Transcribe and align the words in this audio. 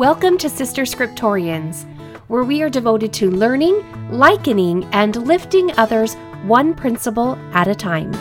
Welcome 0.00 0.38
to 0.38 0.48
Sister 0.48 0.84
Scriptorians, 0.84 1.84
where 2.28 2.42
we 2.42 2.62
are 2.62 2.70
devoted 2.70 3.12
to 3.12 3.30
learning, 3.30 3.84
likening, 4.10 4.84
and 4.92 5.14
lifting 5.14 5.78
others 5.78 6.14
one 6.44 6.72
principle 6.72 7.38
at 7.52 7.68
a 7.68 7.74
time. 7.74 8.14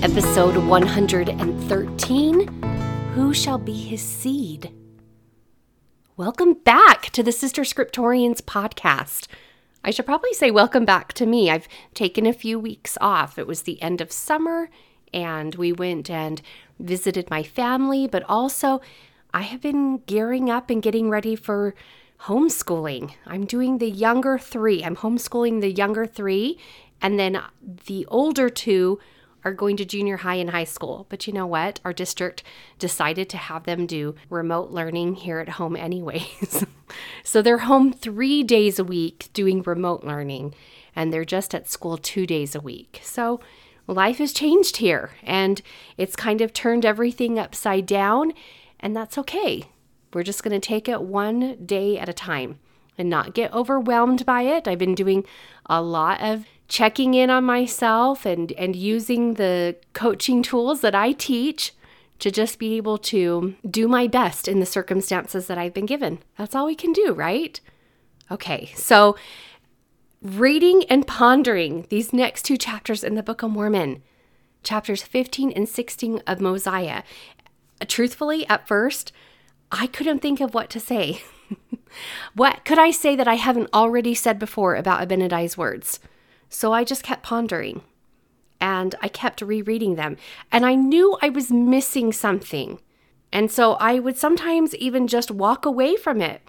Episode 0.00 0.58
113 0.58 2.46
Who 3.14 3.34
Shall 3.34 3.58
Be 3.58 3.72
His 3.72 4.00
Seed? 4.00 4.79
Welcome 6.20 6.52
back 6.52 7.08
to 7.12 7.22
the 7.22 7.32
Sister 7.32 7.62
Scriptorians 7.62 8.42
podcast. 8.42 9.26
I 9.82 9.90
should 9.90 10.04
probably 10.04 10.34
say 10.34 10.50
welcome 10.50 10.84
back 10.84 11.14
to 11.14 11.24
me. 11.24 11.50
I've 11.50 11.66
taken 11.94 12.26
a 12.26 12.34
few 12.34 12.58
weeks 12.58 12.98
off. 13.00 13.38
It 13.38 13.46
was 13.46 13.62
the 13.62 13.80
end 13.80 14.02
of 14.02 14.12
summer, 14.12 14.68
and 15.14 15.54
we 15.54 15.72
went 15.72 16.10
and 16.10 16.42
visited 16.78 17.30
my 17.30 17.42
family, 17.42 18.06
but 18.06 18.22
also 18.28 18.82
I 19.32 19.40
have 19.40 19.62
been 19.62 20.02
gearing 20.04 20.50
up 20.50 20.68
and 20.68 20.82
getting 20.82 21.08
ready 21.08 21.36
for 21.36 21.74
homeschooling. 22.24 23.14
I'm 23.24 23.46
doing 23.46 23.78
the 23.78 23.90
younger 23.90 24.36
three. 24.36 24.84
I'm 24.84 24.96
homeschooling 24.96 25.62
the 25.62 25.72
younger 25.72 26.04
three, 26.04 26.58
and 27.00 27.18
then 27.18 27.40
the 27.86 28.04
older 28.10 28.50
two 28.50 28.98
are 29.44 29.52
going 29.52 29.76
to 29.76 29.84
junior 29.84 30.18
high 30.18 30.34
and 30.34 30.50
high 30.50 30.64
school. 30.64 31.06
But 31.08 31.26
you 31.26 31.32
know 31.32 31.46
what? 31.46 31.80
Our 31.84 31.92
district 31.92 32.42
decided 32.78 33.28
to 33.30 33.36
have 33.36 33.64
them 33.64 33.86
do 33.86 34.14
remote 34.28 34.70
learning 34.70 35.16
here 35.16 35.38
at 35.38 35.50
home, 35.50 35.76
anyways. 35.76 36.64
so 37.24 37.42
they're 37.42 37.58
home 37.58 37.92
three 37.92 38.42
days 38.42 38.78
a 38.78 38.84
week 38.84 39.30
doing 39.32 39.62
remote 39.62 40.04
learning, 40.04 40.54
and 40.94 41.12
they're 41.12 41.24
just 41.24 41.54
at 41.54 41.68
school 41.68 41.96
two 41.96 42.26
days 42.26 42.54
a 42.54 42.60
week. 42.60 43.00
So 43.02 43.40
life 43.86 44.18
has 44.18 44.32
changed 44.32 44.78
here, 44.78 45.12
and 45.22 45.60
it's 45.96 46.16
kind 46.16 46.40
of 46.40 46.52
turned 46.52 46.84
everything 46.84 47.38
upside 47.38 47.86
down, 47.86 48.32
and 48.78 48.96
that's 48.96 49.18
okay. 49.18 49.64
We're 50.12 50.22
just 50.22 50.42
going 50.42 50.58
to 50.58 50.66
take 50.66 50.88
it 50.88 51.02
one 51.02 51.64
day 51.64 51.98
at 51.98 52.08
a 52.08 52.12
time 52.12 52.58
and 52.98 53.08
not 53.08 53.34
get 53.34 53.52
overwhelmed 53.54 54.26
by 54.26 54.42
it. 54.42 54.68
I've 54.68 54.78
been 54.78 54.94
doing 54.94 55.24
a 55.66 55.80
lot 55.80 56.20
of 56.20 56.44
checking 56.70 57.14
in 57.14 57.28
on 57.28 57.44
myself 57.44 58.24
and 58.24 58.52
and 58.52 58.74
using 58.74 59.34
the 59.34 59.76
coaching 59.92 60.40
tools 60.40 60.80
that 60.80 60.94
I 60.94 61.12
teach 61.12 61.74
to 62.20 62.30
just 62.30 62.58
be 62.58 62.76
able 62.76 62.96
to 62.96 63.56
do 63.68 63.88
my 63.88 64.06
best 64.06 64.46
in 64.46 64.60
the 64.60 64.66
circumstances 64.66 65.46
that 65.48 65.58
I've 65.58 65.74
been 65.74 65.86
given. 65.86 66.20
That's 66.38 66.54
all 66.54 66.66
we 66.66 66.76
can 66.76 66.92
do, 66.92 67.12
right? 67.12 67.60
Okay. 68.30 68.70
So 68.76 69.16
reading 70.22 70.84
and 70.88 71.06
pondering 71.06 71.86
these 71.88 72.12
next 72.12 72.44
two 72.44 72.56
chapters 72.56 73.02
in 73.02 73.14
the 73.14 73.22
Book 73.22 73.42
of 73.42 73.50
Mormon, 73.50 74.02
chapters 74.62 75.02
15 75.02 75.50
and 75.52 75.68
16 75.68 76.22
of 76.26 76.40
Mosiah. 76.40 77.02
Truthfully, 77.88 78.46
at 78.48 78.68
first, 78.68 79.12
I 79.72 79.86
couldn't 79.86 80.20
think 80.20 80.40
of 80.40 80.54
what 80.54 80.70
to 80.70 80.78
say. 80.78 81.22
what 82.34 82.64
could 82.64 82.78
I 82.78 82.90
say 82.90 83.16
that 83.16 83.26
I 83.26 83.36
haven't 83.36 83.70
already 83.74 84.14
said 84.14 84.38
before 84.38 84.76
about 84.76 85.00
Abinadi's 85.00 85.56
words? 85.56 85.98
So 86.50 86.72
I 86.74 86.84
just 86.84 87.02
kept 87.02 87.22
pondering 87.22 87.80
and 88.60 88.94
I 89.00 89.08
kept 89.08 89.40
rereading 89.40 89.94
them. 89.94 90.18
And 90.52 90.66
I 90.66 90.74
knew 90.74 91.16
I 91.22 91.30
was 91.30 91.50
missing 91.50 92.12
something. 92.12 92.78
And 93.32 93.50
so 93.50 93.74
I 93.74 93.98
would 93.98 94.18
sometimes 94.18 94.74
even 94.74 95.06
just 95.06 95.30
walk 95.30 95.64
away 95.64 95.96
from 95.96 96.20
it 96.20 96.42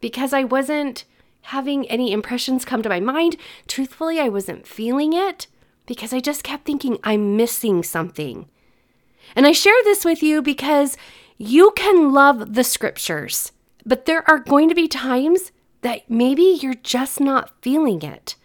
because 0.00 0.32
I 0.32 0.44
wasn't 0.44 1.04
having 1.42 1.88
any 1.88 2.12
impressions 2.12 2.64
come 2.64 2.82
to 2.82 2.88
my 2.88 3.00
mind. 3.00 3.36
Truthfully, 3.66 4.20
I 4.20 4.28
wasn't 4.28 4.66
feeling 4.66 5.12
it 5.12 5.46
because 5.86 6.12
I 6.12 6.20
just 6.20 6.44
kept 6.44 6.64
thinking 6.64 6.98
I'm 7.02 7.36
missing 7.36 7.82
something. 7.82 8.48
And 9.34 9.46
I 9.46 9.52
share 9.52 9.82
this 9.84 10.04
with 10.04 10.22
you 10.22 10.42
because 10.42 10.96
you 11.38 11.72
can 11.76 12.12
love 12.12 12.54
the 12.54 12.64
scriptures, 12.64 13.52
but 13.84 14.04
there 14.04 14.28
are 14.28 14.38
going 14.38 14.68
to 14.68 14.74
be 14.74 14.88
times 14.88 15.52
that 15.82 16.10
maybe 16.10 16.58
you're 16.60 16.74
just 16.74 17.20
not 17.20 17.50
feeling 17.62 18.02
it. 18.02 18.36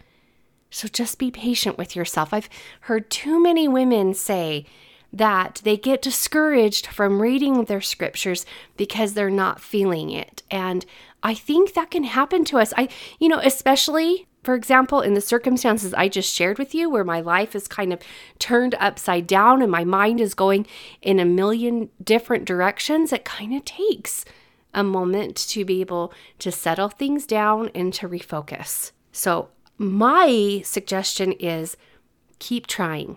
So 0.72 0.88
just 0.88 1.18
be 1.18 1.30
patient 1.30 1.78
with 1.78 1.94
yourself. 1.94 2.32
I've 2.32 2.48
heard 2.82 3.10
too 3.10 3.40
many 3.40 3.68
women 3.68 4.14
say 4.14 4.66
that 5.12 5.60
they 5.64 5.76
get 5.76 6.00
discouraged 6.00 6.86
from 6.86 7.20
reading 7.20 7.66
their 7.66 7.82
scriptures 7.82 8.46
because 8.78 9.12
they're 9.12 9.30
not 9.30 9.60
feeling 9.60 10.10
it. 10.10 10.42
And 10.50 10.86
I 11.22 11.34
think 11.34 11.74
that 11.74 11.90
can 11.90 12.04
happen 12.04 12.44
to 12.46 12.58
us. 12.58 12.72
I, 12.76 12.88
you 13.20 13.28
know, 13.28 13.38
especially 13.38 14.26
for 14.42 14.54
example, 14.54 15.02
in 15.02 15.14
the 15.14 15.20
circumstances 15.20 15.94
I 15.94 16.08
just 16.08 16.34
shared 16.34 16.58
with 16.58 16.74
you, 16.74 16.90
where 16.90 17.04
my 17.04 17.20
life 17.20 17.54
is 17.54 17.68
kind 17.68 17.92
of 17.92 18.00
turned 18.40 18.74
upside 18.80 19.26
down 19.28 19.62
and 19.62 19.70
my 19.70 19.84
mind 19.84 20.20
is 20.20 20.34
going 20.34 20.66
in 21.00 21.20
a 21.20 21.24
million 21.24 21.90
different 22.02 22.44
directions, 22.44 23.12
it 23.12 23.24
kind 23.24 23.54
of 23.54 23.64
takes 23.64 24.24
a 24.74 24.82
moment 24.82 25.36
to 25.36 25.64
be 25.64 25.80
able 25.80 26.12
to 26.40 26.50
settle 26.50 26.88
things 26.88 27.24
down 27.24 27.70
and 27.72 27.94
to 27.94 28.08
refocus. 28.08 28.90
So 29.12 29.50
my 29.82 30.62
suggestion 30.64 31.32
is 31.32 31.76
keep 32.38 32.66
trying. 32.66 33.16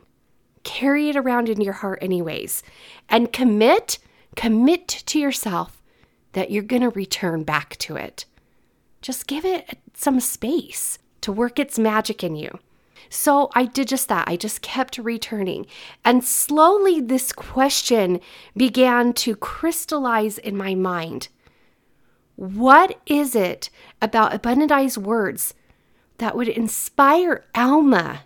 Carry 0.64 1.10
it 1.10 1.16
around 1.16 1.48
in 1.48 1.62
your 1.62 1.74
heart, 1.74 2.00
anyways, 2.02 2.64
and 3.08 3.32
commit, 3.32 4.00
commit 4.36 4.88
to 4.88 5.20
yourself 5.20 5.82
that 6.34 6.50
you're 6.50 6.64
going 6.64 6.82
to 6.82 6.90
return 6.90 7.44
back 7.44 7.78
to 7.78 7.96
it. 7.96 8.26
Just 9.02 9.28
give 9.28 9.46
it 9.46 9.78
some 9.94 10.20
space 10.20 10.98
to 11.22 11.32
work 11.32 11.60
its 11.60 11.78
magic 11.78 12.24
in 12.24 12.36
you. 12.36 12.60
So 13.10 13.50
I 13.54 13.66
did 13.66 13.88
just 13.88 14.10
that. 14.10 14.28
I 14.28 14.36
just 14.36 14.64
kept 14.64 14.98
returning. 14.98 15.68
And 16.04 16.24
slowly, 16.24 17.00
this 17.00 17.32
question 17.32 18.20
began 18.58 19.14
to 19.14 19.36
crystallize 19.36 20.40
in 20.40 20.58
my 20.58 20.74
mind. 20.74 21.28
What 22.36 23.00
is 23.06 23.36
it 23.36 23.70
about 24.02 24.34
Abinadi's 24.34 24.98
words 24.98 25.54
that 26.18 26.36
would 26.36 26.48
inspire 26.48 27.46
Alma 27.54 28.24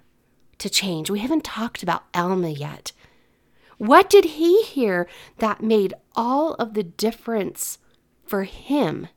to 0.58 0.70
change. 0.70 1.10
We 1.10 1.20
haven't 1.20 1.44
talked 1.44 1.84
about 1.84 2.04
Alma 2.14 2.50
yet. 2.50 2.92
What 3.78 4.10
did 4.10 4.26
he 4.26 4.64
hear 4.64 5.08
that 5.38 5.64
made 5.64 5.94
all 6.16 6.54
of 6.56 6.74
the 6.74 6.84
difference 6.84 7.78
for 8.26 8.44
him? 8.44 9.08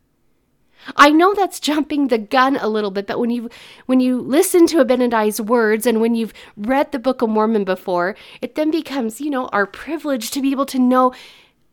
I 0.97 1.11
know 1.11 1.35
that's 1.35 1.61
jumping 1.61 2.09
the 2.09 2.19
gun 2.19 2.57
a 2.57 2.69
little 2.69 2.91
bit, 2.91 3.07
but 3.07 3.19
when 3.19 3.31
you 3.31 3.51
when 3.87 4.01
you 4.01 4.21
listen 4.21 4.67
to 4.69 4.85
Abinadi's 4.85 5.41
words 5.41 5.87
and 5.87 6.01
when 6.01 6.15
you've 6.15 6.33
read 6.57 6.91
the 6.91 6.99
Book 6.99 7.23
of 7.23 7.31
Mormon 7.31 7.65
before, 7.65 8.17
it 8.41 8.55
then 8.55 8.71
becomes, 8.71 9.21
you 9.21 9.31
know, 9.31 9.47
our 9.49 9.67
privilege 9.67 10.31
to 10.33 10.43
be 10.43 10.51
able 10.51 10.67
to 10.67 10.79
know 10.79 11.13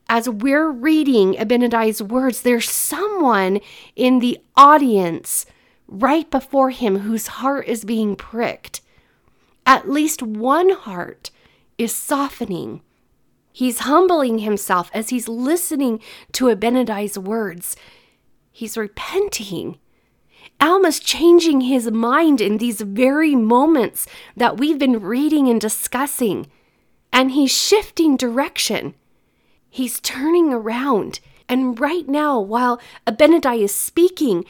as 0.10 0.28
we're 0.28 0.70
reading 0.70 1.36
Abinadi's 1.36 2.02
words, 2.02 2.42
there's 2.42 2.70
someone 2.70 3.60
in 3.96 4.20
the 4.20 4.40
audience 4.56 5.46
right 5.90 6.30
before 6.30 6.70
him 6.70 7.00
whose 7.00 7.28
heart 7.28 7.68
is 7.68 7.84
being 7.84 8.16
pricked. 8.16 8.82
At 9.66 9.90
least 9.90 10.22
one 10.22 10.70
heart 10.70 11.32
is 11.78 11.94
softening. 11.94 12.82
He's 13.52 13.80
humbling 13.80 14.40
himself 14.40 14.90
as 14.94 15.10
he's 15.10 15.28
listening 15.28 16.00
to 16.34 16.46
Abinadi's 16.46 17.18
words. 17.18 17.76
He's 18.52 18.78
repenting. 18.78 19.80
Alma's 20.62 21.00
changing 21.00 21.62
his 21.62 21.90
mind 21.90 22.42
in 22.42 22.58
these 22.58 22.82
very 22.82 23.36
moments 23.36 24.08
that 24.36 24.58
we've 24.58 24.80
been 24.80 25.02
reading 25.02 25.48
and 25.48 25.60
discussing. 25.60 26.48
And 27.12 27.32
he's 27.32 27.52
shifting 27.52 28.18
direction. 28.18 28.94
He's 29.70 30.00
turning 30.00 30.54
around. 30.54 31.20
And 31.48 31.80
right 31.80 32.08
now, 32.08 32.40
while 32.40 32.80
Abinadi 33.08 33.64
is 33.64 33.74
speaking, 33.74 34.46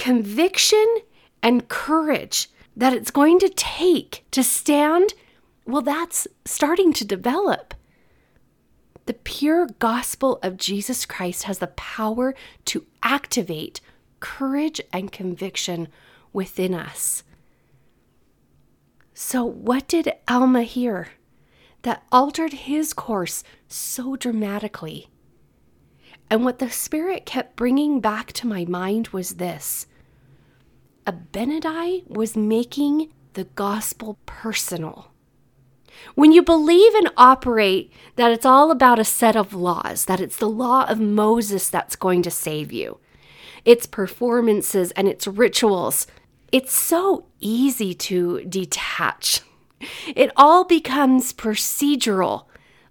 conviction 0.00 0.86
and 1.42 1.68
courage 1.68 2.48
that 2.74 2.94
it's 2.94 3.10
going 3.10 3.38
to 3.38 3.50
take 3.50 4.24
to 4.30 4.42
stand, 4.42 5.12
well, 5.66 5.82
that's 5.82 6.26
starting 6.46 6.94
to 6.94 7.04
develop. 7.04 7.74
The 9.04 9.12
pure 9.12 9.66
gospel 9.78 10.38
of 10.42 10.56
Jesus 10.56 11.04
Christ 11.04 11.42
has 11.42 11.58
the 11.58 11.66
power 11.66 12.34
to 12.64 12.86
activate 13.02 13.82
courage 14.20 14.80
and 14.90 15.12
conviction 15.12 15.88
within 16.32 16.74
us. 16.74 17.22
So, 19.12 19.44
what 19.44 19.86
did 19.86 20.14
Alma 20.26 20.62
hear 20.62 21.08
that 21.82 22.04
altered 22.10 22.54
his 22.54 22.94
course 22.94 23.44
so 23.68 24.16
dramatically? 24.16 25.08
And 26.30 26.42
what 26.42 26.58
the 26.58 26.70
Spirit 26.70 27.26
kept 27.26 27.56
bringing 27.56 28.00
back 28.00 28.32
to 28.34 28.46
my 28.46 28.64
mind 28.64 29.08
was 29.08 29.34
this 29.34 29.86
Abinadi 31.10 32.06
was 32.06 32.36
making 32.36 33.12
the 33.32 33.44
gospel 33.44 34.18
personal. 34.26 35.10
When 36.14 36.30
you 36.30 36.40
believe 36.40 36.94
and 36.94 37.10
operate 37.16 37.92
that 38.14 38.30
it's 38.30 38.46
all 38.46 38.70
about 38.70 39.00
a 39.00 39.04
set 39.04 39.34
of 39.34 39.52
laws, 39.52 40.04
that 40.04 40.20
it's 40.20 40.36
the 40.36 40.48
law 40.48 40.84
of 40.88 41.00
Moses 41.00 41.68
that's 41.68 41.96
going 41.96 42.22
to 42.22 42.30
save 42.30 42.72
you, 42.72 43.00
its 43.64 43.86
performances, 43.86 44.92
and 44.92 45.08
its 45.08 45.26
rituals. 45.26 46.06
It's 46.52 46.72
so 46.72 47.26
easy 47.40 47.92
to 47.94 48.44
detach. 48.44 49.40
It 50.14 50.30
all 50.36 50.64
becomes 50.64 51.32
procedural 51.32 52.44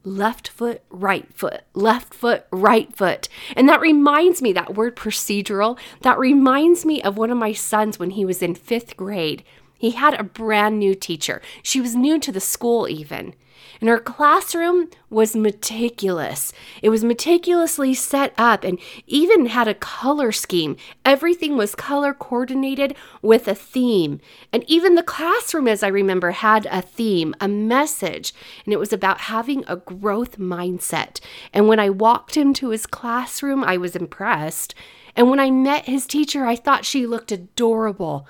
left 0.10 0.48
foot, 0.48 0.82
right 0.90 1.32
foot, 1.34 1.62
left 1.74 2.14
foot, 2.14 2.46
right 2.52 2.94
foot. 2.96 3.30
And 3.56 3.70
that 3.70 3.80
reminds 3.80 4.42
me, 4.42 4.52
that 4.54 4.76
word 4.76 4.96
procedural, 4.96 5.78
that 6.02 6.18
reminds 6.18 6.86
me 6.86 7.02
of 7.02 7.18
one 7.18 7.32
of 7.32 7.38
my 7.38 7.54
sons 7.54 8.00
when 8.00 8.12
he 8.12 8.26
was 8.26 8.42
in 8.42 8.56
fifth 8.56 8.98
grade. 8.98 9.44
He 9.80 9.92
had 9.92 10.14
a 10.14 10.24
brand 10.24 10.78
new 10.78 10.94
teacher. 10.94 11.42
She 11.64 11.82
was 11.82 11.96
new 11.96 12.20
to 12.20 12.32
the 12.32 12.42
school, 12.42 12.88
even. 12.88 13.34
And 13.80 13.88
her 13.88 14.00
classroom 14.00 14.90
was 15.10 15.38
meticulous. 15.38 16.52
It 16.82 16.90
was 16.90 17.04
meticulously 17.04 17.94
set 17.94 18.34
up 18.38 18.66
and 18.66 18.78
even 19.08 19.46
had 19.46 19.70
a 19.70 19.74
color 19.74 20.34
scheme. 20.34 20.76
Everything 21.06 21.56
was 21.56 21.76
color 21.76 22.14
coordinated 22.14 22.94
with 23.22 23.48
a 23.48 23.56
theme. 23.56 24.20
And 24.52 24.66
even 24.68 24.96
the 24.96 25.04
classroom, 25.04 25.68
as 25.68 25.82
I 25.82 25.88
remember, 25.88 26.32
had 26.32 26.66
a 26.66 26.82
theme, 26.82 27.34
a 27.40 27.48
message. 27.48 28.34
And 28.66 28.74
it 28.74 28.80
was 28.80 28.92
about 28.92 29.22
having 29.22 29.64
a 29.66 29.78
growth 29.78 30.38
mindset. 30.38 31.22
And 31.54 31.70
when 31.70 31.80
I 31.80 31.90
walked 31.90 32.36
into 32.36 32.70
his 32.70 32.86
classroom, 32.86 33.64
I 33.64 33.78
was 33.78 33.96
impressed. 33.96 34.76
And 35.16 35.30
when 35.30 35.40
I 35.40 35.52
met 35.52 35.86
his 35.86 36.06
teacher, 36.06 36.46
I 36.46 36.58
thought 36.58 36.86
she 36.86 37.06
looked 37.06 37.32
adorable. 37.32 38.28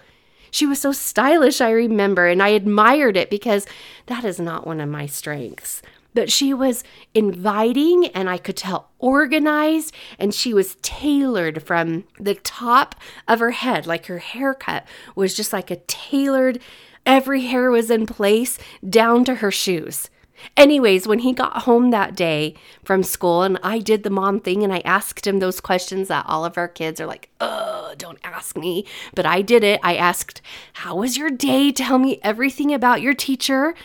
She 0.51 0.65
was 0.65 0.79
so 0.79 0.91
stylish, 0.91 1.61
I 1.61 1.71
remember, 1.71 2.27
and 2.27 2.41
I 2.41 2.49
admired 2.49 3.17
it 3.17 3.29
because 3.29 3.65
that 4.07 4.23
is 4.23 4.39
not 4.39 4.67
one 4.67 4.81
of 4.81 4.89
my 4.89 5.05
strengths. 5.05 5.81
But 6.13 6.31
she 6.31 6.53
was 6.53 6.83
inviting 7.13 8.07
and 8.07 8.29
I 8.29 8.37
could 8.37 8.57
tell 8.57 8.89
organized, 8.97 9.93
and 10.17 10.33
she 10.33 10.53
was 10.53 10.75
tailored 10.81 11.63
from 11.63 12.05
the 12.19 12.35
top 12.35 12.95
of 13.27 13.39
her 13.39 13.51
head. 13.51 13.85
Like 13.85 14.07
her 14.07 14.17
haircut 14.17 14.87
was 15.15 15.35
just 15.35 15.53
like 15.53 15.69
a 15.69 15.77
tailored, 15.87 16.59
every 17.05 17.45
hair 17.45 17.69
was 17.69 17.91
in 17.91 18.05
place 18.05 18.57
down 18.87 19.23
to 19.25 19.35
her 19.35 19.51
shoes. 19.51 20.09
Anyways, 20.57 21.07
when 21.07 21.19
he 21.19 21.33
got 21.33 21.63
home 21.63 21.91
that 21.91 22.15
day 22.15 22.55
from 22.83 23.03
school 23.03 23.43
and 23.43 23.59
I 23.63 23.79
did 23.79 24.03
the 24.03 24.09
mom 24.09 24.39
thing 24.39 24.63
and 24.63 24.73
I 24.73 24.79
asked 24.79 25.25
him 25.25 25.39
those 25.39 25.61
questions 25.61 26.07
that 26.07 26.25
all 26.27 26.45
of 26.45 26.57
our 26.57 26.67
kids 26.67 26.99
are 26.99 27.05
like, 27.05 27.29
oh, 27.39 27.93
don't 27.97 28.19
ask 28.23 28.57
me. 28.57 28.85
But 29.15 29.25
I 29.25 29.41
did 29.41 29.63
it. 29.63 29.79
I 29.83 29.95
asked, 29.95 30.41
How 30.73 30.95
was 30.95 31.17
your 31.17 31.29
day? 31.29 31.71
Tell 31.71 31.97
me 31.97 32.19
everything 32.23 32.73
about 32.73 33.01
your 33.01 33.13
teacher. 33.13 33.75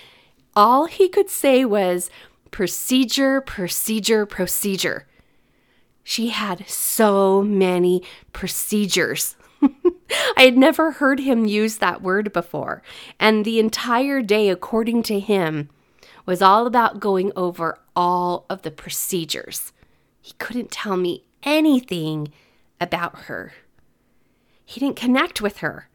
All 0.57 0.87
he 0.87 1.09
could 1.09 1.29
say 1.29 1.65
was, 1.65 2.11
procedure, 2.51 3.41
procedure, 3.41 4.25
procedure. 4.25 5.07
She 6.05 6.29
had 6.29 6.69
so 6.69 7.43
many 7.43 8.03
procedures. 8.33 9.37
I 10.37 10.43
had 10.43 10.57
never 10.57 10.93
heard 10.93 11.21
him 11.21 11.47
use 11.47 11.79
that 11.79 12.03
word 12.03 12.33
before. 12.33 12.83
And 13.19 13.45
the 13.45 13.59
entire 13.59 14.23
day, 14.23 14.51
according 14.51 15.03
to 15.05 15.19
him, 15.19 15.71
was 16.27 16.43
all 16.43 16.67
about 16.67 17.01
going 17.01 17.33
over 17.37 17.79
all 17.95 18.47
of 18.49 18.63
the 18.63 18.71
procedures. 18.71 19.73
He 20.21 20.33
couldn't 20.39 20.71
tell 20.71 20.97
me 20.97 21.25
anything 21.43 22.33
about 22.81 23.23
her. 23.23 23.53
He 24.65 24.81
didn't 24.81 24.97
connect 24.97 25.41
with 25.41 25.59
her. 25.59 25.89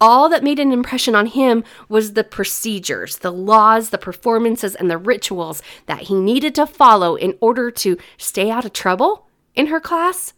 All 0.00 0.28
that 0.30 0.42
made 0.42 0.58
an 0.58 0.72
impression 0.72 1.14
on 1.14 1.26
him 1.26 1.62
was 1.88 2.14
the 2.14 2.24
procedures, 2.24 3.18
the 3.18 3.30
laws, 3.30 3.90
the 3.90 3.98
performances, 3.98 4.74
and 4.74 4.90
the 4.90 4.98
rituals 4.98 5.62
that 5.86 6.02
he 6.02 6.14
needed 6.14 6.56
to 6.56 6.66
follow 6.66 7.14
in 7.14 7.36
order 7.40 7.70
to 7.70 7.96
stay 8.16 8.50
out 8.50 8.64
of 8.64 8.72
trouble 8.72 9.28
in 9.54 9.66
her 9.66 9.78
class. 9.78 10.32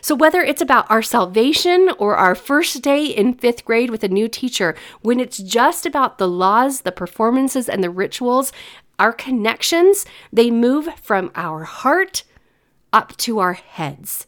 So, 0.00 0.14
whether 0.14 0.40
it's 0.40 0.62
about 0.62 0.90
our 0.90 1.02
salvation 1.02 1.90
or 1.98 2.16
our 2.16 2.34
first 2.34 2.82
day 2.82 3.04
in 3.06 3.34
fifth 3.34 3.64
grade 3.64 3.90
with 3.90 4.02
a 4.02 4.08
new 4.08 4.28
teacher, 4.28 4.74
when 5.02 5.20
it's 5.20 5.38
just 5.38 5.86
about 5.86 6.18
the 6.18 6.28
laws, 6.28 6.80
the 6.80 6.92
performances, 6.92 7.68
and 7.68 7.82
the 7.82 7.90
rituals, 7.90 8.52
our 8.98 9.12
connections, 9.12 10.04
they 10.32 10.50
move 10.50 10.88
from 11.00 11.30
our 11.34 11.64
heart 11.64 12.24
up 12.92 13.16
to 13.18 13.38
our 13.38 13.54
heads. 13.54 14.26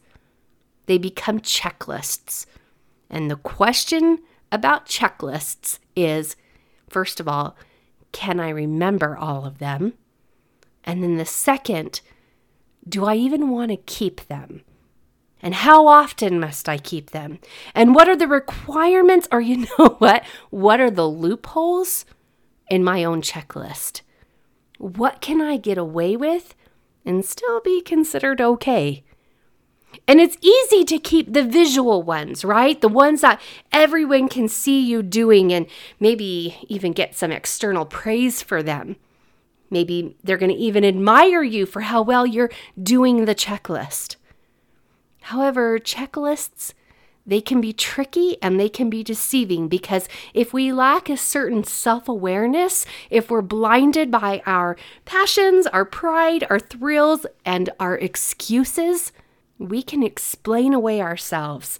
They 0.85 0.97
become 0.97 1.39
checklists. 1.39 2.45
And 3.09 3.29
the 3.29 3.37
question 3.37 4.19
about 4.51 4.85
checklists 4.85 5.79
is 5.95 6.35
first 6.89 7.19
of 7.19 7.27
all, 7.27 7.55
can 8.11 8.39
I 8.39 8.49
remember 8.49 9.17
all 9.17 9.45
of 9.45 9.57
them? 9.57 9.93
And 10.83 11.03
then 11.03 11.17
the 11.17 11.25
second, 11.25 12.01
do 12.87 13.05
I 13.05 13.15
even 13.15 13.49
want 13.49 13.71
to 13.71 13.77
keep 13.77 14.27
them? 14.27 14.63
And 15.45 15.53
how 15.53 15.85
often 15.85 16.39
must 16.39 16.67
I 16.67 16.79
keep 16.79 17.11
them? 17.11 17.37
And 17.75 17.93
what 17.93 18.09
are 18.09 18.15
the 18.15 18.27
requirements? 18.27 19.27
Or, 19.31 19.39
you 19.41 19.67
know 19.77 19.89
what? 19.99 20.25
What 20.49 20.81
are 20.81 20.89
the 20.89 21.07
loopholes 21.07 22.03
in 22.67 22.83
my 22.83 23.03
own 23.03 23.21
checklist? 23.21 24.01
What 24.79 25.21
can 25.21 25.41
I 25.41 25.57
get 25.57 25.77
away 25.77 26.17
with 26.17 26.55
and 27.05 27.23
still 27.23 27.61
be 27.61 27.79
considered 27.81 28.41
okay? 28.41 29.03
And 30.07 30.19
it's 30.19 30.37
easy 30.41 30.83
to 30.83 30.97
keep 30.97 31.31
the 31.31 31.43
visual 31.43 32.01
ones, 32.01 32.43
right? 32.43 32.81
The 32.81 32.89
ones 32.89 33.21
that 33.21 33.39
everyone 33.71 34.27
can 34.27 34.49
see 34.49 34.81
you 34.81 35.03
doing 35.03 35.53
and 35.53 35.67
maybe 35.99 36.57
even 36.67 36.91
get 36.91 37.15
some 37.15 37.31
external 37.31 37.85
praise 37.85 38.41
for 38.41 38.63
them. 38.63 38.95
Maybe 39.69 40.17
they're 40.23 40.37
going 40.37 40.51
to 40.51 40.57
even 40.57 40.83
admire 40.83 41.43
you 41.43 41.67
for 41.67 41.81
how 41.81 42.01
well 42.01 42.25
you're 42.25 42.51
doing 42.81 43.25
the 43.25 43.35
checklist. 43.35 44.15
However, 45.25 45.79
checklists 45.79 46.73
they 47.25 47.41
can 47.41 47.59
be 47.59 47.73
tricky 47.73 48.37
and 48.43 48.59
they 48.59 48.69
can 48.69 48.91
be 48.91 49.03
deceiving 49.03 49.67
because 49.67 50.07
if 50.35 50.53
we 50.53 50.71
lack 50.71 51.09
a 51.09 51.17
certain 51.17 51.63
self 51.63 52.07
awareness, 52.07 52.85
if 53.09 53.31
we're 53.31 53.41
blinded 53.41 54.11
by 54.11 54.43
our 54.45 54.77
passions, 55.05 55.65
our 55.65 55.83
pride, 55.83 56.45
our 56.51 56.59
thrills, 56.59 57.25
and 57.43 57.71
our 57.79 57.97
excuses, 57.97 59.11
we 59.57 59.81
can 59.81 60.03
explain 60.03 60.75
away 60.75 61.01
ourselves 61.01 61.79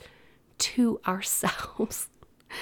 to 0.58 1.00
ourselves. 1.06 2.10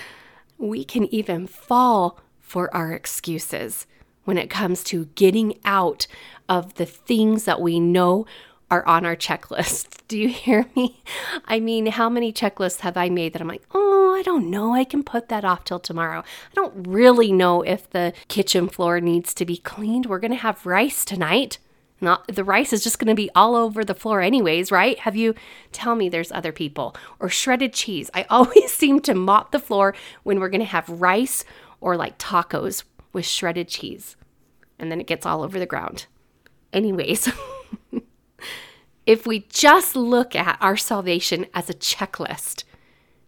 we 0.58 0.84
can 0.84 1.06
even 1.16 1.48
fall 1.48 2.20
for 2.42 2.74
our 2.76 2.92
excuses 2.92 3.88
when 4.26 4.38
it 4.38 4.50
comes 4.50 4.84
to 4.84 5.06
getting 5.16 5.58
out 5.64 6.08
of 6.50 6.74
the 6.74 6.86
things 6.86 7.46
that 7.46 7.62
we 7.62 7.80
know 7.80 8.26
are 8.74 8.86
on 8.88 9.06
our 9.06 9.16
checklist. 9.16 10.00
Do 10.08 10.18
you 10.18 10.30
hear 10.30 10.66
me? 10.76 11.04
I 11.46 11.60
mean, 11.60 11.86
how 11.86 12.10
many 12.10 12.34
checklists 12.34 12.80
have 12.80 12.98
I 12.98 13.08
made 13.08 13.34
that 13.34 13.42
I'm 13.42 13.48
like, 13.48 13.64
oh, 13.72 14.16
I 14.18 14.24
don't 14.24 14.50
know. 14.50 14.74
I 14.74 14.84
can 14.84 15.04
put 15.04 15.30
that 15.30 15.46
off 15.46 15.64
till 15.64 15.80
tomorrow. 15.80 16.20
I 16.20 16.54
don't 16.56 16.88
really 16.88 17.32
know 17.32 17.62
if 17.62 17.88
the 17.90 18.14
kitchen 18.28 18.68
floor 18.68 19.00
needs 19.00 19.36
to 19.36 19.46
be 19.46 19.58
cleaned. 19.58 20.08
We're 20.08 20.20
going 20.20 20.32
to 20.32 20.38
have 20.38 20.66
rice 20.66 21.06
tonight. 21.06 21.60
Not 22.02 22.28
the 22.28 22.44
rice 22.44 22.74
is 22.74 22.84
just 22.84 22.98
going 22.98 23.10
to 23.10 23.16
be 23.16 23.30
all 23.36 23.56
over 23.56 23.86
the 23.86 23.94
floor 23.94 24.22
anyways, 24.22 24.72
right? 24.72 24.98
Have 25.00 25.16
you 25.16 25.36
tell 25.72 25.94
me 25.96 26.10
there's 26.10 26.32
other 26.32 26.52
people 26.52 26.96
or 27.20 27.30
shredded 27.30 27.74
cheese. 27.74 28.10
I 28.14 28.24
always 28.30 28.74
seem 28.74 29.02
to 29.02 29.14
mop 29.14 29.52
the 29.52 29.60
floor 29.60 29.94
when 30.24 30.40
we're 30.40 30.50
going 30.50 30.62
to 30.62 30.66
have 30.66 30.90
rice 30.90 31.46
or 31.80 31.96
like 31.96 32.18
tacos 32.18 32.84
with 33.14 33.26
shredded 33.26 33.68
cheese. 33.68 34.16
And 34.80 34.92
then 34.92 35.00
it 35.00 35.08
gets 35.08 35.28
all 35.28 35.44
over 35.44 35.60
the 35.60 35.68
ground. 35.68 36.08
Anyways, 36.74 37.32
if 39.06 39.28
we 39.28 39.46
just 39.50 39.96
look 39.96 40.36
at 40.36 40.58
our 40.62 40.78
salvation 40.78 41.46
as 41.54 41.70
a 41.70 41.74
checklist 41.74 42.64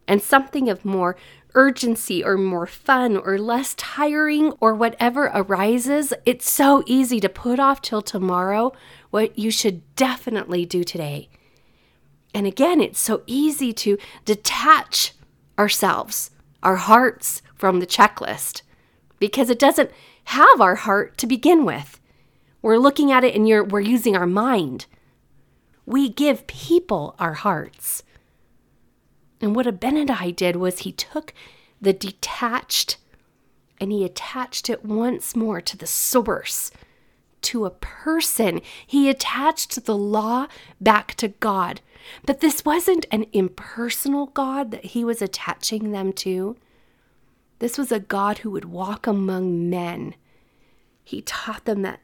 and 0.08 0.22
something 0.22 0.70
of 0.70 0.86
more 0.86 1.16
urgency 1.54 2.24
or 2.24 2.38
more 2.38 2.68
fun 2.68 3.18
or 3.18 3.38
less 3.38 3.74
tiring 3.76 4.52
or 4.60 4.74
whatever 4.74 5.32
arises, 5.34 6.14
it's 6.26 6.50
so 6.50 6.84
easy 6.86 7.20
to 7.20 7.30
put 7.30 7.60
off 7.60 7.82
till 7.82 8.02
tomorrow 8.02 8.74
what 9.10 9.38
you 9.40 9.50
should 9.50 9.96
definitely 9.96 10.66
do 10.66 10.84
today. 10.84 11.30
And 12.34 12.46
again, 12.46 12.82
it's 12.82 13.00
so 13.00 13.24
easy 13.26 13.72
to 13.74 13.98
detach 14.26 15.14
ourselves, 15.58 16.32
our 16.62 16.76
hearts 16.76 17.42
from 17.56 17.80
the 17.80 17.88
checklist 17.88 18.62
because 19.20 19.50
it 19.50 19.60
doesn't 19.60 19.92
have 20.26 20.60
our 20.60 20.76
heart 20.76 21.18
to 21.18 21.28
begin 21.28 21.64
with. 21.64 22.00
We're 22.62 22.78
looking 22.78 23.12
at 23.12 23.24
it 23.24 23.36
and 23.36 23.72
we're 23.72 23.80
using 23.80 24.16
our 24.16 24.28
mind. 24.28 24.86
We 25.86 26.10
give 26.10 26.48
people 26.48 27.16
our 27.20 27.34
hearts. 27.34 28.04
And 29.42 29.56
what 29.56 29.68
Abinadi 29.68 30.36
did 30.36 30.56
was 30.56 30.80
he 30.80 30.92
took 30.92 31.34
the 31.82 31.94
detached 31.94 32.98
and 33.80 33.92
he 33.92 34.06
attached 34.06 34.70
it 34.70 34.86
once 34.86 35.36
more 35.36 35.60
to 35.62 35.78
the 35.78 35.88
source, 35.88 36.72
to 37.42 37.66
a 37.66 37.70
person. 37.70 38.62
He 38.88 39.10
attached 39.10 39.86
the 39.86 39.98
law 39.98 40.48
back 40.80 41.14
to 41.16 41.28
God. 41.28 41.82
But 42.26 42.40
this 42.40 42.64
wasn't 42.64 43.06
an 43.12 43.26
impersonal 43.34 44.28
God 44.28 44.72
that 44.72 44.86
he 44.86 45.04
was 45.04 45.22
attaching 45.22 45.92
them 45.92 46.14
to. 46.14 46.56
This 47.60 47.78
was 47.78 47.92
a 47.92 48.00
God 48.00 48.40
who 48.40 48.52
would 48.52 48.66
walk 48.66 49.08
among 49.08 49.70
men. 49.70 50.16
He 51.04 51.22
taught 51.22 51.66
them 51.66 51.82
that 51.82 52.00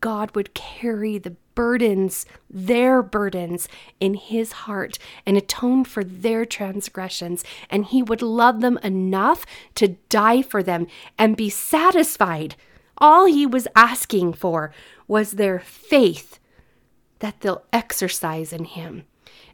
God 0.00 0.34
would 0.34 0.54
carry 0.54 1.18
the 1.18 1.36
burdens, 1.54 2.26
their 2.50 3.02
burdens, 3.02 3.68
in 3.98 4.14
his 4.14 4.52
heart 4.52 4.98
and 5.24 5.36
atone 5.36 5.84
for 5.84 6.04
their 6.04 6.44
transgressions. 6.44 7.44
And 7.70 7.86
he 7.86 8.02
would 8.02 8.22
love 8.22 8.60
them 8.60 8.78
enough 8.84 9.46
to 9.76 9.96
die 10.08 10.42
for 10.42 10.62
them 10.62 10.86
and 11.18 11.36
be 11.36 11.50
satisfied. 11.50 12.56
All 12.98 13.26
he 13.26 13.46
was 13.46 13.68
asking 13.74 14.34
for 14.34 14.72
was 15.08 15.32
their 15.32 15.58
faith 15.58 16.38
that 17.18 17.40
they'll 17.40 17.64
exercise 17.72 18.52
in 18.52 18.64
him. 18.64 19.04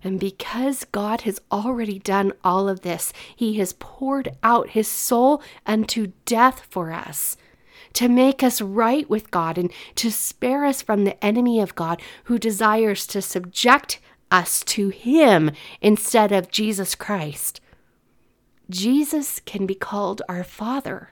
And 0.04 0.18
because 0.18 0.84
God 0.84 1.22
has 1.22 1.40
already 1.50 1.98
done 1.98 2.32
all 2.42 2.68
of 2.68 2.80
this, 2.80 3.12
He 3.36 3.58
has 3.58 3.72
poured 3.74 4.36
out 4.42 4.70
His 4.70 4.88
soul 4.88 5.40
unto 5.64 6.12
death 6.24 6.66
for 6.68 6.92
us 6.92 7.36
to 7.94 8.08
make 8.08 8.42
us 8.42 8.60
right 8.60 9.08
with 9.08 9.30
God 9.30 9.58
and 9.58 9.72
to 9.96 10.10
spare 10.10 10.64
us 10.64 10.82
from 10.82 11.04
the 11.04 11.22
enemy 11.24 11.60
of 11.60 11.74
God 11.74 12.00
who 12.24 12.38
desires 12.38 13.06
to 13.08 13.22
subject 13.22 14.00
us 14.30 14.62
to 14.64 14.88
Him 14.88 15.50
instead 15.80 16.32
of 16.32 16.50
Jesus 16.50 16.94
Christ. 16.94 17.60
Jesus 18.70 19.40
can 19.40 19.66
be 19.66 19.74
called 19.74 20.22
our 20.28 20.44
Father. 20.44 21.10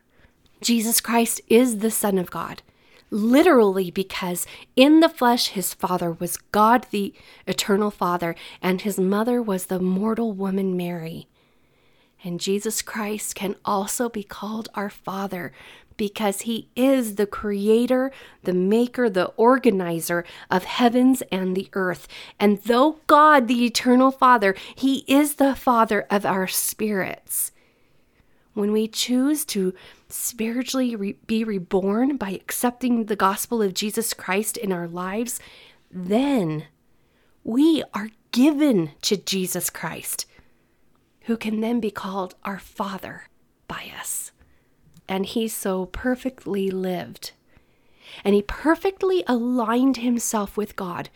Jesus 0.60 1.00
Christ 1.00 1.40
is 1.48 1.78
the 1.78 1.90
Son 1.90 2.18
of 2.18 2.30
God, 2.30 2.62
literally 3.10 3.90
because 3.90 4.46
in 4.76 5.00
the 5.00 5.08
flesh 5.08 5.48
his 5.48 5.74
father 5.74 6.12
was 6.12 6.36
God 6.36 6.86
the 6.90 7.14
eternal 7.46 7.90
Father, 7.90 8.34
and 8.62 8.82
his 8.82 8.98
mother 8.98 9.42
was 9.42 9.66
the 9.66 9.80
mortal 9.80 10.32
woman 10.32 10.76
Mary. 10.76 11.28
And 12.22 12.40
Jesus 12.40 12.82
Christ 12.82 13.34
can 13.34 13.56
also 13.64 14.08
be 14.08 14.22
called 14.22 14.68
our 14.74 14.90
Father 14.90 15.52
because 15.96 16.42
he 16.42 16.68
is 16.74 17.16
the 17.16 17.26
creator, 17.26 18.10
the 18.44 18.54
maker, 18.54 19.10
the 19.10 19.26
organizer 19.36 20.24
of 20.50 20.64
heavens 20.64 21.22
and 21.30 21.54
the 21.54 21.68
earth. 21.74 22.08
And 22.38 22.58
though 22.62 23.00
God, 23.06 23.48
the 23.48 23.66
eternal 23.66 24.10
Father, 24.10 24.54
he 24.74 25.04
is 25.06 25.34
the 25.34 25.54
Father 25.54 26.06
of 26.10 26.24
our 26.24 26.46
spirits. 26.46 27.52
When 28.54 28.72
we 28.72 28.88
choose 28.88 29.44
to 29.46 29.74
spiritually 30.08 30.96
re- 30.96 31.16
be 31.26 31.44
reborn 31.44 32.16
by 32.16 32.30
accepting 32.30 33.04
the 33.04 33.16
gospel 33.16 33.60
of 33.62 33.74
Jesus 33.74 34.14
Christ 34.14 34.56
in 34.56 34.72
our 34.72 34.88
lives, 34.88 35.38
then 35.90 36.64
we 37.44 37.82
are 37.92 38.08
given 38.32 38.92
to 39.02 39.16
Jesus 39.16 39.70
Christ, 39.70 40.24
who 41.30 41.36
can 41.36 41.60
then 41.60 41.78
be 41.78 41.92
called 41.92 42.34
our 42.42 42.58
Father 42.58 43.28
by 43.68 43.88
us 43.96 44.32
and 45.08 45.26
he 45.26 45.46
so 45.46 45.86
perfectly 45.86 46.72
lived. 46.72 47.30
And 48.24 48.34
he 48.34 48.42
perfectly 48.42 49.22
aligned 49.28 49.98
himself 49.98 50.56
with 50.56 50.74
God, 50.74 51.08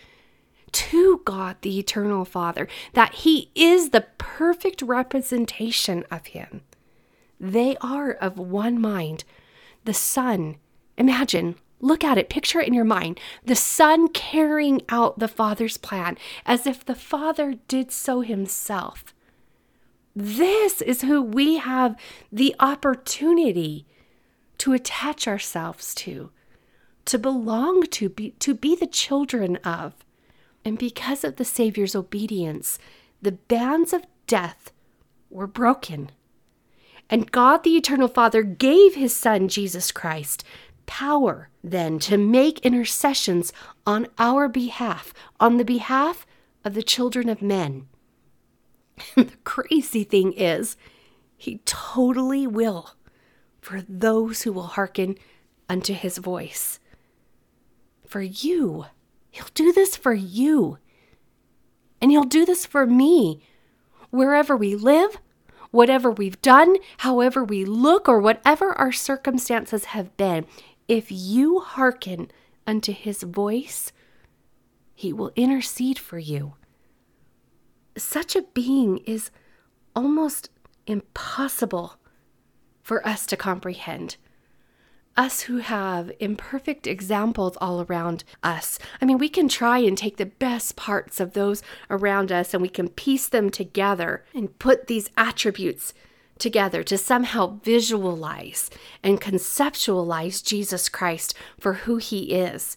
to 0.71 1.21
God 1.25 1.57
the 1.63 1.81
Eternal 1.81 2.25
Father, 2.25 2.69
that 2.93 3.13
he 3.15 3.51
is 3.57 3.91
the 3.91 4.07
perfect 4.17 4.83
representation 4.83 6.05
of 6.13 6.27
him. 6.27 6.61
They 7.41 7.77
are 7.81 8.13
of 8.13 8.39
one 8.39 8.81
mind. 8.81 9.25
The 9.85 9.95
Son, 9.95 10.59
imagine, 10.97 11.57
look 11.81 12.05
at 12.05 12.19
it, 12.19 12.29
picture 12.29 12.61
it 12.61 12.69
in 12.69 12.75
your 12.75 12.85
mind. 12.85 13.19
The 13.45 13.57
Son 13.57 14.07
carrying 14.07 14.83
out 14.89 15.19
the 15.19 15.27
Father's 15.27 15.77
plan 15.77 16.17
as 16.47 16.69
if 16.69 16.85
the 16.85 16.95
Father 16.95 17.57
did 17.67 17.91
so 17.91 18.21
himself. 18.21 19.14
This 20.15 20.81
is 20.81 21.03
who 21.03 21.21
we 21.21 21.57
have 21.57 21.97
the 22.31 22.55
opportunity 22.61 23.87
to 24.59 24.73
attach 24.73 25.27
ourselves 25.27 25.95
to, 25.97 26.31
to 27.07 27.19
belong 27.19 27.83
to, 27.83 28.09
be, 28.09 28.31
to 28.39 28.55
be 28.55 28.77
the 28.77 28.87
children 28.87 29.57
of. 29.57 29.93
And 30.65 30.79
because 30.79 31.25
of 31.25 31.37
the 31.37 31.45
Savior's 31.45 31.95
obedience, 31.95 32.79
the 33.21 33.33
bands 33.33 33.93
of 33.93 34.07
death 34.27 34.73
were 35.31 35.47
broken. 35.47 36.11
And 37.11 37.31
God 37.33 37.65
the 37.65 37.77
Eternal 37.77 38.09
Father 38.09 38.43
gave 38.43 38.95
his 38.95 39.15
Son, 39.15 39.49
Jesus 39.49 39.93
Christ, 39.93 40.45
power 40.87 41.49
then 41.63 41.99
to 41.99 42.17
make 42.17 42.61
intercessions 42.61 43.53
on 43.87 44.07
our 44.19 44.49
behalf, 44.49 45.13
on 45.41 45.57
the 45.57 45.65
behalf 45.65 46.27
of 46.65 46.75
the 46.75 46.83
children 46.83 47.29
of 47.29 47.43
men. 47.43 47.89
And 49.17 49.29
the 49.29 49.37
crazy 49.45 50.05
thing 50.05 50.33
is, 50.33 50.77
he 51.37 51.59
totally 51.65 52.47
will 52.47 52.95
for 53.61 53.83
those 53.89 54.43
who 54.43 54.53
will 54.53 54.69
hearken 54.69 55.17
unto 55.69 55.95
his 55.95 56.19
voice. 56.19 56.79
For 58.07 58.23
you. 58.23 58.87
He'll 59.31 59.47
do 59.55 59.73
this 59.73 59.97
for 59.97 60.15
you. 60.15 60.79
And 62.01 62.11
he'll 62.11 62.25
do 62.25 62.45
this 62.45 62.67
for 62.67 62.87
me. 62.87 63.43
Wherever 64.11 64.57
we 64.57 64.77
live, 64.77 65.19
whatever 65.71 66.11
we've 66.11 66.41
done, 66.41 66.77
however 66.99 67.43
we 67.43 67.65
look, 67.65 68.09
or 68.09 68.21
whatever 68.21 68.73
our 68.79 68.93
circumstances 68.93 69.87
have 69.87 70.17
been, 70.17 70.47
if 70.87 71.11
you 71.11 71.61
hearken 71.61 72.31
unto 72.67 72.93
his 72.93 73.23
voice, 73.23 73.91
he 74.95 75.13
will 75.13 75.33
intercede 75.35 75.99
for 75.99 76.19
you 76.19 76.55
such 77.97 78.37
a 78.37 78.43
being 78.43 78.99
is 78.99 79.31
almost 79.95 80.51
impossible 80.87 81.97
for 82.83 83.07
us 83.07 83.27
to 83.27 83.37
comprehend. 83.37 84.17
Us 85.17 85.43
who 85.43 85.59
have 85.59 86.11
imperfect 86.19 86.89
examples 86.89 87.57
all 87.61 87.83
around 87.83 88.25
us. 88.43 88.81
I 89.01 89.05
mean, 89.05 89.19
we 89.19 89.29
can 89.29 89.49
try 89.49 89.79
and 89.79 89.97
take 89.97 90.17
the 90.17 90.27
best 90.27 90.75
parts 90.75 91.21
of 91.21 91.35
those 91.35 91.63
around 91.89 92.33
us 92.33 92.53
and 92.53 92.61
we 92.61 92.69
can 92.69 92.89
piece 92.89 93.29
them 93.29 93.49
together 93.49 94.25
and 94.35 94.59
put 94.59 94.89
these 94.89 95.11
attributes 95.17 95.95
together 96.39 96.83
to 96.83 96.99
somehow 96.99 97.59
visualize 97.63 98.71
and 99.05 99.21
conceptualize 99.21 100.45
Jesus 100.45 100.89
Christ 100.89 101.35
for 101.61 101.75
who 101.75 101.99
he 101.99 102.33
is. 102.33 102.77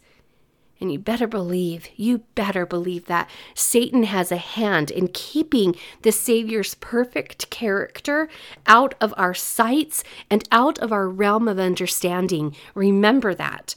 And 0.79 0.91
you 0.91 0.99
better 0.99 1.27
believe, 1.27 1.89
you 1.95 2.19
better 2.35 2.65
believe 2.65 3.05
that 3.05 3.29
Satan 3.55 4.03
has 4.03 4.31
a 4.31 4.37
hand 4.37 4.91
in 4.91 5.07
keeping 5.07 5.75
the 6.03 6.11
Savior's 6.11 6.75
perfect 6.75 7.49
character 7.49 8.29
out 8.67 8.93
of 9.01 9.13
our 9.17 9.33
sights 9.33 10.03
and 10.29 10.47
out 10.51 10.77
of 10.79 10.91
our 10.91 11.09
realm 11.09 11.47
of 11.47 11.57
understanding. 11.57 12.55
Remember 12.75 13.33
that. 13.33 13.75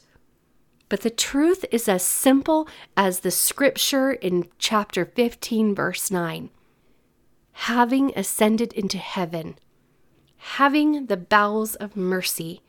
But 0.89 1.01
the 1.01 1.09
truth 1.09 1.65
is 1.71 1.87
as 1.87 2.03
simple 2.03 2.67
as 2.95 3.21
the 3.21 3.31
scripture 3.31 4.11
in 4.11 4.47
chapter 4.59 5.05
15, 5.05 5.73
verse 5.73 6.11
9. 6.11 6.49
Having 7.53 8.11
ascended 8.15 8.73
into 8.73 8.97
heaven, 8.97 9.57
having 10.37 11.05
the 11.05 11.17
bowels 11.17 11.75
of 11.75 11.95
mercy, 11.95 12.61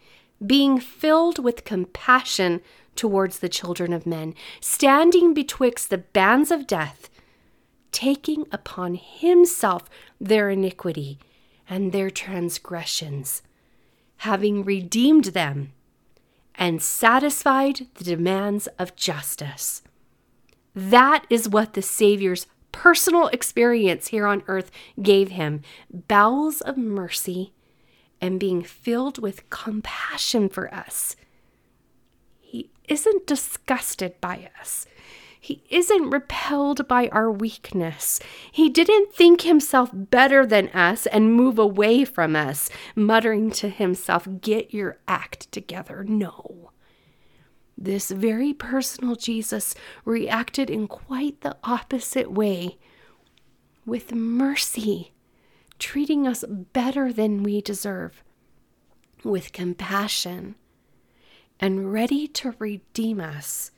being 0.45 0.79
filled 0.79 1.39
with 1.39 1.65
compassion 1.65 2.61
towards 2.97 3.39
the 3.39 3.49
children 3.49 3.93
of 3.93 4.07
men, 4.07 4.35
standing 4.61 5.35
betwixt 5.35 5.91
the 5.91 5.99
bands 5.99 6.51
of 6.51 6.67
death, 6.67 7.11
taking 7.91 8.47
upon 8.51 8.95
himself 8.95 9.89
their 10.21 10.51
iniquity 10.51 11.19
and 11.69 11.93
their 11.93 12.11
transgressions, 12.11 13.43
having 14.19 14.65
redeemed 14.65 15.27
them 15.27 15.73
and 16.55 16.83
satisfied 16.83 17.87
the 17.95 18.05
demands 18.05 18.67
of 18.79 18.95
justice. 18.97 19.83
That 20.75 21.27
is 21.31 21.49
what 21.49 21.75
the 21.75 21.83
Savior's 21.83 22.47
personal 22.73 23.29
experience 23.29 24.09
here 24.09 24.27
on 24.27 24.43
earth 24.49 24.71
gave 25.01 25.31
him 25.31 25.63
bowels 25.91 26.61
of 26.63 26.77
mercy 26.77 27.53
and 28.21 28.41
being 28.41 28.63
filled 28.63 29.19
with 29.19 29.49
compassion 29.51 30.49
for 30.49 30.73
us 30.73 31.17
isn't 32.89 33.27
disgusted 33.27 34.21
by 34.21 34.51
us. 34.61 34.87
He 35.41 35.65
isn't 35.71 36.11
repelled 36.11 36.87
by 36.87 37.09
our 37.09 37.29
weakness. 37.29 38.21
He 38.53 38.69
didn't 38.71 39.13
think 39.13 39.41
himself 39.41 39.91
better 39.93 40.47
than 40.47 40.69
us 40.69 41.07
and 41.07 41.35
move 41.35 41.59
away 41.59 42.05
from 42.05 42.37
us, 42.37 42.71
muttering 42.95 43.51
to 43.53 43.69
himself, 43.69 44.29
Get 44.41 44.73
your 44.73 44.99
act 45.09 45.51
together. 45.51 46.05
No. 46.05 46.71
This 47.77 48.13
very 48.13 48.55
personal 48.55 49.17
Jesus 49.17 49.75
reacted 50.05 50.71
in 50.71 50.87
quite 50.87 51.41
the 51.41 51.57
opposite 51.65 52.31
way 52.31 52.79
with 53.85 54.15
mercy, 54.15 55.13
treating 55.81 56.29
us 56.29 56.45
better 56.49 57.13
than 57.13 57.43
we 57.43 57.61
deserve, 57.61 58.23
with 59.25 59.53
compassion 59.53 60.55
and 61.63 61.93
ready 61.93 62.27
to 62.27 62.57
redeem 62.59 63.21
us, 63.21 63.71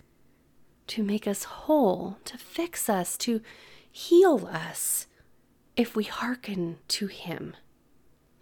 to 0.86 1.02
make 1.02 1.28
us 1.28 1.44
whole, 1.44 2.16
to 2.24 2.38
fix 2.38 2.88
us, 2.88 3.18
to 3.18 3.42
heal 3.92 4.48
us 4.50 5.06
if 5.76 5.94
we 5.94 6.04
hearken 6.04 6.78
to 6.88 7.08
Him. 7.08 7.54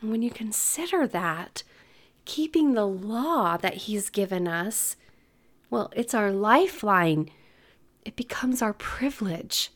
And 0.01 0.13
when 0.13 0.23
you 0.23 0.31
consider 0.31 1.09
that, 1.09 1.65
keeping 2.25 2.75
the 2.75 2.87
law 2.87 3.57
that 3.57 3.75
He's 3.75 4.11
given 4.11 4.47
us, 4.47 4.97
Well, 5.71 5.91
it's 5.97 6.15
our 6.15 6.31
lifeline. 6.31 7.31
It 8.05 8.15
becomes 8.15 8.63
our 8.63 8.75
privilege. 8.75 9.71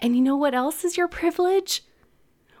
And 0.00 0.14
you 0.14 0.20
know 0.20 0.36
what 0.36 0.54
else 0.54 0.84
is 0.84 0.98
your 0.98 1.08
privilege? 1.08 1.82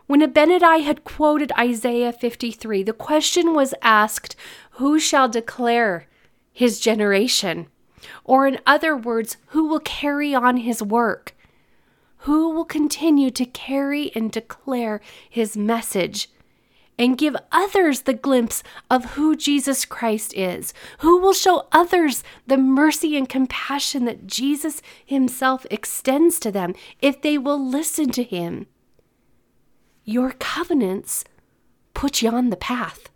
When 0.06 0.22
Abinadi 0.22 0.84
had 0.84 1.02
quoted 1.02 1.50
Isaiah 1.58 2.12
53, 2.12 2.84
the 2.84 2.92
question 2.92 3.54
was 3.54 3.74
asked, 3.82 4.36
Who 4.76 5.00
shall 5.00 5.28
declare 5.28 6.06
his 6.52 6.80
generation? 6.80 7.68
Or, 8.24 8.46
in 8.46 8.58
other 8.66 8.94
words, 8.94 9.38
who 9.48 9.66
will 9.66 9.80
carry 9.80 10.34
on 10.34 10.58
his 10.58 10.82
work? 10.82 11.34
Who 12.20 12.50
will 12.50 12.66
continue 12.66 13.30
to 13.30 13.46
carry 13.46 14.12
and 14.14 14.30
declare 14.30 15.00
his 15.28 15.56
message? 15.56 16.28
and 16.98 17.18
give 17.18 17.36
others 17.52 18.02
the 18.02 18.14
glimpse 18.14 18.62
of 18.90 19.16
who 19.16 19.36
Jesus 19.36 19.84
Christ 19.84 20.32
is? 20.34 20.72
Who 21.00 21.20
will 21.20 21.34
show 21.34 21.68
others 21.70 22.24
the 22.46 22.56
mercy 22.56 23.18
and 23.18 23.28
compassion 23.28 24.06
that 24.06 24.26
Jesus 24.26 24.80
Himself 25.04 25.66
extends 25.70 26.38
to 26.40 26.50
them 26.50 26.74
if 27.02 27.20
they 27.20 27.36
will 27.36 27.62
listen 27.62 28.10
to 28.12 28.22
Him? 28.22 28.66
Your 30.04 30.32
covenants 30.32 31.24
put 31.92 32.22
you 32.22 32.30
on 32.30 32.48
the 32.48 32.56
path. 32.56 33.10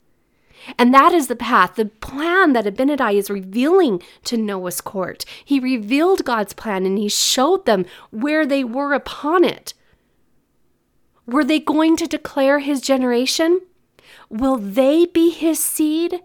And 0.79 0.93
that 0.93 1.13
is 1.13 1.29
the 1.29 1.37
path, 1.37 1.77
the 1.77 1.87
plan 1.87 2.53
that 2.53 2.65
Abinadi 2.67 3.15
is 3.15 3.31
revealing 3.31 4.03
to 4.25 4.37
Noah's 4.37 4.81
court. 4.81 5.25
He 5.45 5.59
revealed 5.61 6.25
God's 6.25 6.53
plan 6.53 6.85
and 6.85 6.99
he 6.99 7.09
showed 7.09 7.67
them 7.67 7.87
where 8.11 8.45
they 8.45 8.65
were 8.65 8.93
upon 8.93 9.45
it. 9.45 9.75
Were 11.27 11.45
they 11.45 11.61
going 11.61 11.97
to 11.97 12.07
declare 12.07 12.59
his 12.59 12.81
generation? 12.81 13.61
Will 14.29 14.57
they 14.57 15.07
be 15.07 15.31
his 15.31 15.63
seed? 15.63 16.21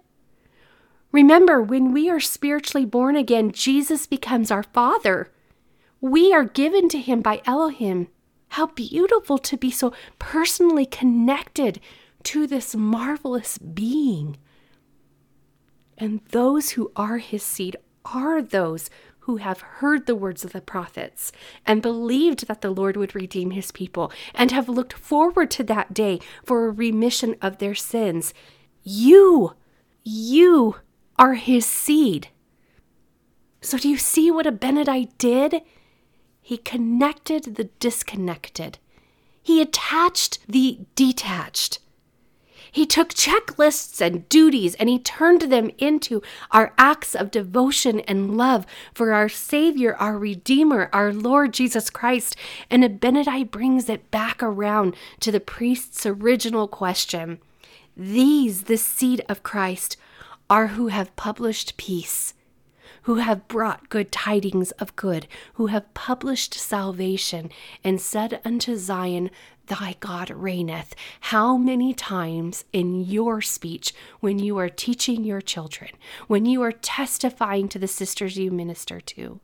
Remember, 1.12 1.62
when 1.62 1.94
we 1.94 2.10
are 2.10 2.20
spiritually 2.20 2.86
born 2.86 3.16
again, 3.16 3.52
Jesus 3.52 4.06
becomes 4.06 4.52
our 4.52 4.64
Father. 4.64 5.32
We 6.02 6.34
are 6.34 6.44
given 6.44 6.90
to 6.90 7.00
him 7.00 7.22
by 7.22 7.42
Elohim. 7.46 8.10
How 8.50 8.68
beautiful 8.68 9.38
to 9.38 9.58
be 9.58 9.72
so 9.72 9.94
personally 10.20 10.86
connected 10.86 11.80
to 12.26 12.48
this 12.48 12.76
marvelous 12.76 13.58
being. 13.58 14.38
And 15.98 16.22
those 16.32 16.72
who 16.72 16.92
are 16.96 17.20
his 17.20 17.44
seed 17.44 17.78
are 18.04 18.42
those 18.42 18.90
who 19.20 19.38
have 19.38 19.62
heard 19.62 20.06
the 20.06 20.16
words 20.16 20.46
of 20.46 20.52
the 20.52 20.62
prophets 20.62 21.32
and 21.66 21.82
believed 21.82 22.48
that 22.48 22.62
the 22.62 22.70
Lord 22.70 22.96
would 22.96 23.16
redeem 23.16 23.52
his 23.52 23.72
people 23.72 24.12
and 24.36 24.52
have 24.52 24.70
looked 24.70 24.94
forward 24.94 25.50
to 25.52 25.64
that 25.64 25.94
day 25.94 26.20
for 26.44 26.66
a 26.66 26.72
remission 26.72 27.36
of 27.42 27.58
their 27.58 27.74
sins. 27.74 28.34
You, 28.84 29.54
you 30.04 30.76
are 31.18 31.34
his 31.34 31.66
seed. 31.66 32.28
So, 33.62 33.80
do 33.80 33.90
you 33.90 33.98
see 33.98 34.30
what 34.30 34.46
Abinadi 34.46 35.10
did? 35.18 35.62
He 36.40 36.58
connected 36.58 37.56
the 37.56 37.64
disconnected, 37.80 38.78
he 39.42 39.62
attached 39.62 40.40
the 40.48 40.82
detached. 40.96 41.80
He 42.76 42.86
took 42.86 43.14
checklists 43.14 44.02
and 44.02 44.28
duties 44.28 44.76
and 44.76 44.90
he 44.90 45.00
turned 45.00 45.44
them 45.44 45.72
into 45.78 46.22
our 46.52 46.74
acts 46.78 47.16
of 47.16 47.32
devotion 47.32 48.02
and 48.02 48.36
love 48.36 48.66
for 48.94 49.14
our 49.14 49.30
Savior, 49.30 49.96
our 49.96 50.18
Redeemer, 50.18 50.90
our 50.92 51.14
Lord 51.14 51.54
Jesus 51.54 51.90
Christ. 51.90 52.36
And 52.70 52.84
Abinadi 52.84 53.50
brings 53.50 53.88
it 53.88 54.12
back 54.12 54.44
around 54.44 54.94
to 55.22 55.32
the 55.32 55.40
priest's 55.40 56.06
original 56.06 56.68
question. 56.68 57.40
These, 57.96 58.64
the 58.64 58.76
seed 58.76 59.24
of 59.30 59.42
Christ, 59.42 59.96
are 60.50 60.68
who 60.68 60.88
have 60.88 61.16
published 61.16 61.78
peace 61.78 62.34
who 63.06 63.16
have 63.16 63.48
brought 63.48 63.90
good 63.90 64.12
tidings 64.12 64.72
of 64.72 64.96
good, 64.96 65.28
who 65.54 65.68
have 65.68 65.94
published 65.94 66.56
salvation, 66.56 67.52
and 67.84 68.02
said 68.02 68.42
unto 68.44 68.76
Zion, 68.76 69.30
Thy 69.68 69.96
God 70.00 70.32
reigneth. 70.32 70.96
How 71.22 71.56
many 71.56 71.94
times 71.94 72.66
in 72.74 73.02
your 73.06 73.42
speech, 73.42 73.94
when 74.22 74.40
you 74.40 74.58
are 74.58 74.70
teaching 74.70 75.24
your 75.24 75.42
children, 75.42 75.92
when 76.28 76.46
you 76.46 76.64
are 76.64 76.72
testifying 76.72 77.70
to 77.70 77.80
the 77.80 77.88
sisters 77.88 78.38
you 78.38 78.50
minister 78.52 79.00
to, 79.00 79.40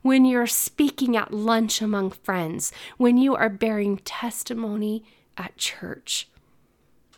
when 0.00 0.24
you're 0.24 0.46
speaking 0.46 1.16
at 1.16 1.34
lunch 1.34 1.82
among 1.82 2.10
friends, 2.10 2.72
when 2.96 3.18
you 3.18 3.34
are 3.34 3.50
bearing 3.50 3.98
testimony 3.98 5.04
at 5.36 5.56
church, 5.58 6.28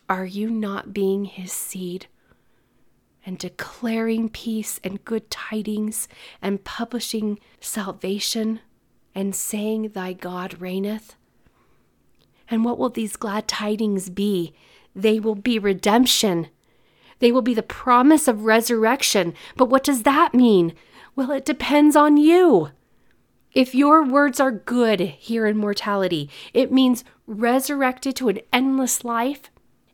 are 0.09 0.27
you 0.27 0.51
not 0.51 0.93
being 0.93 1.27
his 1.27 1.53
seed? 1.53 2.07
And 3.25 3.39
declaring 3.39 4.29
peace 4.29 4.81
and 4.83 5.05
good 5.05 5.31
tidings 5.31 6.09
and 6.41 6.65
publishing 6.65 7.39
salvation 7.61 8.61
and 9.15 9.35
saying, 9.35 9.91
Thy 9.91 10.13
God 10.13 10.61
reigneth? 10.61 11.15
And 12.49 12.65
what 12.65 12.79
will 12.79 12.91
these 12.91 13.17
glad 13.17 13.49
tidings 13.49 14.11
be? 14.11 14.55
They 14.95 15.21
will 15.21 15.35
be 15.35 15.59
redemption. 15.59 16.49
They 17.21 17.33
will 17.33 17.43
be 17.43 17.55
the 17.55 17.63
promise 17.63 18.27
of 18.27 18.45
resurrection. 18.45 19.35
But 19.57 19.67
what 19.67 19.85
does 19.85 20.03
that 20.03 20.35
mean? 20.35 20.75
Well, 21.15 21.31
it 21.31 21.45
depends 21.45 21.95
on 21.95 22.17
you. 22.17 22.71
If 23.55 23.75
your 23.75 24.03
words 24.03 24.41
are 24.41 24.51
good 24.51 25.01
here 25.01 25.47
in 25.47 25.57
mortality, 25.59 26.31
it 26.53 26.73
means 26.73 27.05
resurrected 27.27 28.17
to 28.17 28.29
an 28.29 28.41
endless 28.53 29.05
life 29.05 29.51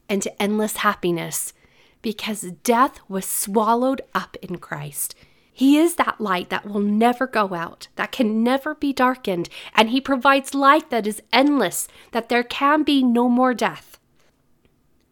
and 0.09 0.23
to 0.23 0.43
endless 0.43 0.79
happiness 0.79 1.53
because 2.03 2.43
death 2.63 3.01
was 3.09 3.25
swallowed 3.25 4.03
up 4.15 4.37
in 4.43 4.59
Christ. 4.59 5.15
He 5.53 5.77
is 5.77 5.97
that 5.97 6.21
light 6.21 6.51
that 6.51 6.67
will 6.67 6.81
never 6.81 7.27
go 7.27 7.53
out, 7.53 7.89
that 7.97 8.13
can 8.13 8.45
never 8.45 8.75
be 8.77 8.93
darkened, 8.93 9.49
and 9.75 9.91
He 9.91 10.01
provides 10.01 10.55
life 10.55 10.89
that 10.91 11.07
is 11.07 11.23
endless, 11.33 11.89
that 12.13 12.29
there 12.29 12.45
can 12.45 12.85
be 12.85 13.03
no 13.03 13.29
more 13.29 13.55
death. 13.55 13.99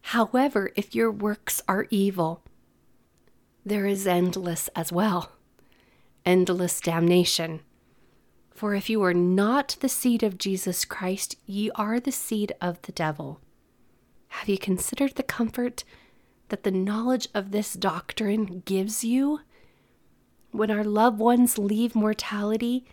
However, 0.02 0.70
if 0.76 0.94
your 0.94 1.10
works 1.10 1.60
are 1.66 1.88
evil, 1.90 2.44
there 3.64 3.86
is 3.86 4.06
endless 4.06 4.68
as 4.76 4.92
well, 4.92 5.32
endless 6.24 6.80
damnation. 6.80 7.60
For 8.54 8.76
if 8.76 8.88
you 8.88 9.02
are 9.02 9.12
not 9.12 9.76
the 9.80 9.88
seed 9.88 10.22
of 10.22 10.38
Jesus 10.38 10.84
Christ, 10.84 11.34
ye 11.44 11.72
are 11.74 11.98
the 11.98 12.12
seed 12.12 12.52
of 12.60 12.80
the 12.82 12.92
devil. 12.92 13.40
Have 14.28 14.48
you 14.48 14.58
considered 14.58 15.16
the 15.16 15.24
comfort 15.24 15.82
that 16.48 16.62
the 16.62 16.70
knowledge 16.70 17.28
of 17.34 17.50
this 17.50 17.74
doctrine 17.74 18.62
gives 18.64 19.04
you? 19.04 19.40
When 20.50 20.70
our 20.70 20.84
loved 20.84 21.18
ones 21.18 21.58
leave 21.58 21.94
mortality, 21.94 22.86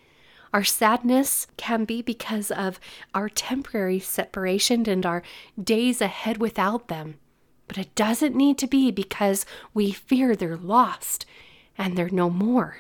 our 0.53 0.63
sadness 0.63 1.47
can 1.57 1.85
be 1.85 2.01
because 2.01 2.51
of 2.51 2.79
our 3.13 3.27
temporary 3.27 3.99
separation 3.99 4.87
and 4.87 5.05
our 5.05 5.23
days 5.61 5.99
ahead 6.01 6.37
without 6.37 6.87
them. 6.87 7.15
But 7.67 7.77
it 7.77 7.95
doesn't 7.95 8.35
need 8.35 8.57
to 8.59 8.67
be 8.67 8.91
because 8.91 9.45
we 9.73 9.91
fear 9.91 10.35
they're 10.35 10.57
lost 10.57 11.25
and 11.77 11.97
they're 11.97 12.09
no 12.09 12.29
more. 12.29 12.77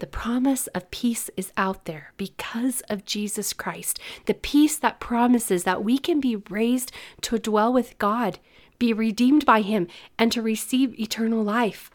The 0.00 0.06
promise 0.08 0.66
of 0.68 0.90
peace 0.90 1.30
is 1.36 1.52
out 1.56 1.84
there 1.84 2.12
because 2.16 2.80
of 2.90 3.04
Jesus 3.04 3.52
Christ. 3.52 4.00
The 4.26 4.34
peace 4.34 4.76
that 4.76 4.98
promises 4.98 5.62
that 5.64 5.84
we 5.84 5.98
can 5.98 6.20
be 6.20 6.36
raised 6.36 6.90
to 7.22 7.38
dwell 7.38 7.72
with 7.72 7.96
God 7.98 8.40
be 8.78 8.92
redeemed 8.92 9.46
by 9.46 9.60
him, 9.60 9.88
and 10.18 10.30
to 10.32 10.42
receive 10.42 10.98
eternal 10.98 11.42
life. 11.42 11.90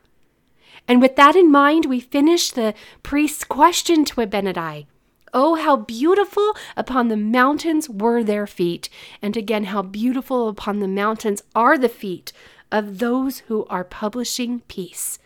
And 0.88 1.02
with 1.02 1.16
that 1.18 1.36
in 1.36 1.52
mind, 1.52 1.86
we 1.86 2.00
finish 2.00 2.52
the 2.52 2.74
priest's 3.04 3.44
question 3.44 4.06
to 4.06 4.22
Abinadi. 4.22 4.88
Oh, 5.34 5.56
how 5.56 5.76
beautiful 5.78 6.56
upon 6.76 7.08
the 7.08 7.18
mountains 7.18 7.88
were 7.88 8.24
their 8.24 8.48
feet. 8.48 8.90
And 9.22 9.38
again, 9.38 9.66
how 9.66 9.84
beautiful 9.84 10.50
upon 10.50 10.80
the 10.80 10.88
mountains 10.88 11.44
are 11.54 11.78
the 11.78 11.90
feet 11.90 12.34
of 12.72 12.98
those 12.98 13.40
who 13.40 13.66
are 13.66 13.84
publishing 13.84 14.62
peace. 14.62 15.20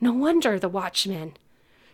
No 0.00 0.12
wonder 0.12 0.58
the 0.58 0.68
watchmen 0.68 1.36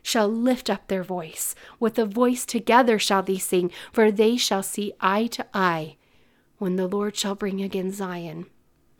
shall 0.03 0.29
lift 0.29 0.71
up 0.71 0.89
their 0.89 1.05
voice. 1.05 1.55
With 1.79 1.99
a 1.99 2.07
voice 2.07 2.47
together 2.47 2.99
shall 2.99 3.23
they 3.23 3.39
sing, 3.39 3.71
for 3.93 4.11
they 4.11 4.37
shall 4.37 4.63
see 4.63 4.95
eye 5.01 5.27
to 5.29 5.47
eye 5.53 5.97
when 6.63 6.77
the 6.77 6.87
Lord 6.87 7.17
shall 7.17 7.35
bring 7.35 7.61
again 7.61 7.91
Zion 7.91 8.47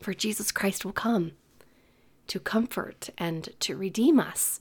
for 0.01 0.13
Jesus 0.13 0.51
Christ 0.51 0.83
will 0.83 0.91
come 0.91 1.31
to 2.27 2.37
comfort 2.37 3.09
and 3.17 3.47
to 3.61 3.77
redeem 3.77 4.19
us. 4.19 4.59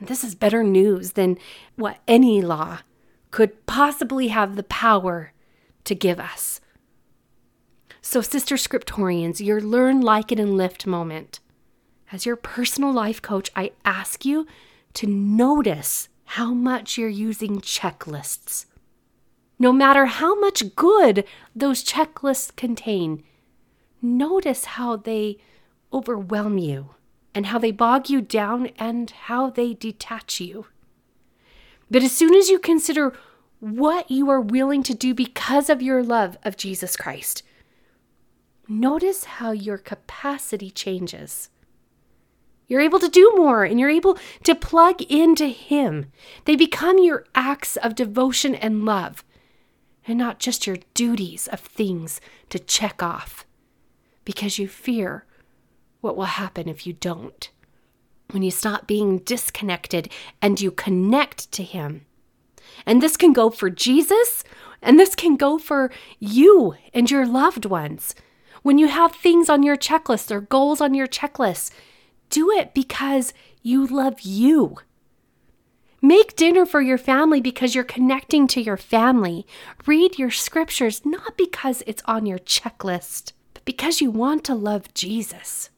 And 0.00 0.08
this 0.08 0.24
is 0.24 0.34
better 0.34 0.64
news 0.64 1.12
than 1.12 1.38
what 1.76 2.00
any 2.08 2.42
law 2.42 2.80
could 3.30 3.64
possibly 3.66 4.26
have 4.26 4.56
the 4.56 4.64
power 4.64 5.32
to 5.84 5.94
give 5.94 6.18
us. 6.18 6.60
So, 8.02 8.20
Sister 8.20 8.56
Scriptorians, 8.56 9.38
your 9.38 9.60
Learn, 9.60 10.00
Like 10.00 10.32
It, 10.32 10.40
and 10.40 10.56
Lift 10.56 10.88
moment. 10.88 11.38
As 12.10 12.26
your 12.26 12.34
personal 12.34 12.92
life 12.92 13.22
coach, 13.22 13.52
I 13.54 13.70
ask 13.84 14.24
you 14.24 14.48
to 14.94 15.06
notice 15.06 16.08
how 16.24 16.54
much 16.54 16.98
you're 16.98 17.08
using 17.08 17.60
checklists. 17.60 18.66
No 19.60 19.70
matter 19.72 20.06
how 20.06 20.40
much 20.40 20.74
good 20.74 21.24
those 21.54 21.84
checklists 21.84 22.56
contain, 22.56 23.22
notice 24.02 24.64
how 24.64 24.96
they 24.96 25.36
overwhelm 25.92 26.58
you. 26.58 26.94
and 27.34 27.46
how 27.46 27.58
they 27.58 27.70
bog 27.70 28.10
you 28.10 28.20
down 28.20 28.66
and 28.78 29.10
how 29.12 29.50
they 29.50 29.72
detach 29.74 30.40
you. 30.40 30.66
But 31.90 32.02
as 32.02 32.12
soon 32.12 32.34
as 32.34 32.48
you 32.48 32.58
consider 32.58 33.12
what 33.60 34.10
you 34.10 34.28
are 34.30 34.40
willing 34.40 34.82
to 34.84 34.94
do 34.94 35.14
because 35.14 35.70
of 35.70 35.80
your 35.82 36.02
love 36.02 36.36
of 36.44 36.56
Jesus 36.56 36.96
Christ, 36.96 37.42
notice 38.66 39.24
how 39.24 39.52
your 39.52 39.78
capacity 39.78 40.70
changes. 40.70 41.50
You're 42.66 42.80
able 42.80 42.98
to 43.00 43.08
do 43.08 43.32
more 43.36 43.64
and 43.64 43.78
you're 43.78 43.90
able 43.90 44.18
to 44.44 44.54
plug 44.54 45.02
into 45.02 45.46
Him. 45.46 46.06
They 46.46 46.56
become 46.56 46.98
your 46.98 47.26
acts 47.34 47.76
of 47.76 47.94
devotion 47.94 48.54
and 48.54 48.84
love, 48.84 49.22
and 50.06 50.18
not 50.18 50.38
just 50.38 50.66
your 50.66 50.78
duties 50.94 51.46
of 51.48 51.60
things 51.60 52.20
to 52.48 52.58
check 52.58 53.02
off 53.02 53.44
because 54.24 54.58
you 54.58 54.68
fear 54.68 55.24
what 56.00 56.16
will 56.16 56.24
happen 56.24 56.68
if 56.68 56.86
you 56.86 56.92
don't. 56.92 57.50
When 58.30 58.42
you 58.42 58.50
stop 58.50 58.86
being 58.86 59.18
disconnected 59.18 60.10
and 60.40 60.60
you 60.60 60.70
connect 60.70 61.50
to 61.52 61.62
Him. 61.62 62.06
And 62.86 63.02
this 63.02 63.16
can 63.16 63.32
go 63.32 63.50
for 63.50 63.68
Jesus, 63.68 64.44
and 64.80 64.98
this 64.98 65.14
can 65.14 65.36
go 65.36 65.58
for 65.58 65.90
you 66.18 66.76
and 66.94 67.10
your 67.10 67.26
loved 67.26 67.64
ones. 67.64 68.14
When 68.62 68.78
you 68.78 68.88
have 68.88 69.14
things 69.14 69.48
on 69.48 69.62
your 69.62 69.76
checklist 69.76 70.30
or 70.30 70.40
goals 70.40 70.80
on 70.80 70.94
your 70.94 71.08
checklist, 71.08 71.72
do 72.28 72.50
it 72.50 72.72
because 72.74 73.34
you 73.62 73.86
love 73.86 74.20
you. 74.20 74.76
Make 76.02 76.36
dinner 76.36 76.64
for 76.64 76.80
your 76.80 76.98
family 76.98 77.40
because 77.40 77.74
you're 77.74 77.84
connecting 77.84 78.46
to 78.48 78.60
your 78.60 78.76
family. 78.76 79.46
Read 79.86 80.18
your 80.18 80.30
scriptures 80.30 81.04
not 81.04 81.36
because 81.36 81.82
it's 81.86 82.02
on 82.06 82.26
your 82.26 82.38
checklist, 82.38 83.32
but 83.54 83.64
because 83.64 84.00
you 84.00 84.10
want 84.10 84.44
to 84.44 84.54
love 84.54 84.92
Jesus 84.94 85.70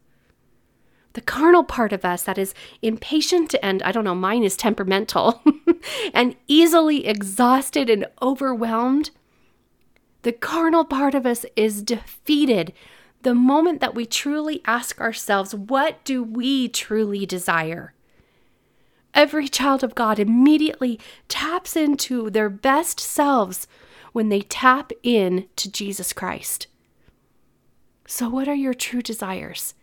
the 1.14 1.20
carnal 1.20 1.64
part 1.64 1.92
of 1.92 2.04
us 2.04 2.22
that 2.22 2.38
is 2.38 2.54
impatient 2.80 3.54
and 3.62 3.82
I 3.82 3.92
don't 3.92 4.04
know, 4.04 4.14
mine 4.14 4.44
is 4.44 4.56
temperamental 4.56 5.42
and 6.14 6.36
easily 6.46 7.06
exhausted 7.06 7.90
and 7.90 8.06
overwhelmed. 8.20 9.10
The 10.22 10.32
carnal 10.32 10.84
part 10.84 11.14
of 11.14 11.26
us 11.26 11.44
is 11.56 11.82
defeated 11.82 12.72
the 13.22 13.34
moment 13.34 13.80
that 13.80 13.94
we 13.94 14.04
truly 14.04 14.62
ask 14.64 15.00
ourselves, 15.00 15.54
what 15.54 16.02
do 16.04 16.24
we 16.24 16.68
truly 16.68 17.24
desire? 17.26 17.94
Every 19.14 19.48
child 19.48 19.84
of 19.84 19.94
God 19.94 20.18
immediately 20.18 20.98
taps 21.28 21.76
into 21.76 22.30
their 22.30 22.48
best 22.48 22.98
selves 22.98 23.66
when 24.12 24.28
they 24.28 24.40
tap 24.40 24.92
in 25.02 25.48
to 25.56 25.70
Jesus 25.70 26.12
Christ. 26.12 26.66
So, 28.06 28.28
what 28.28 28.48
are 28.48 28.54
your 28.54 28.74
true 28.74 29.02
desires? 29.02 29.74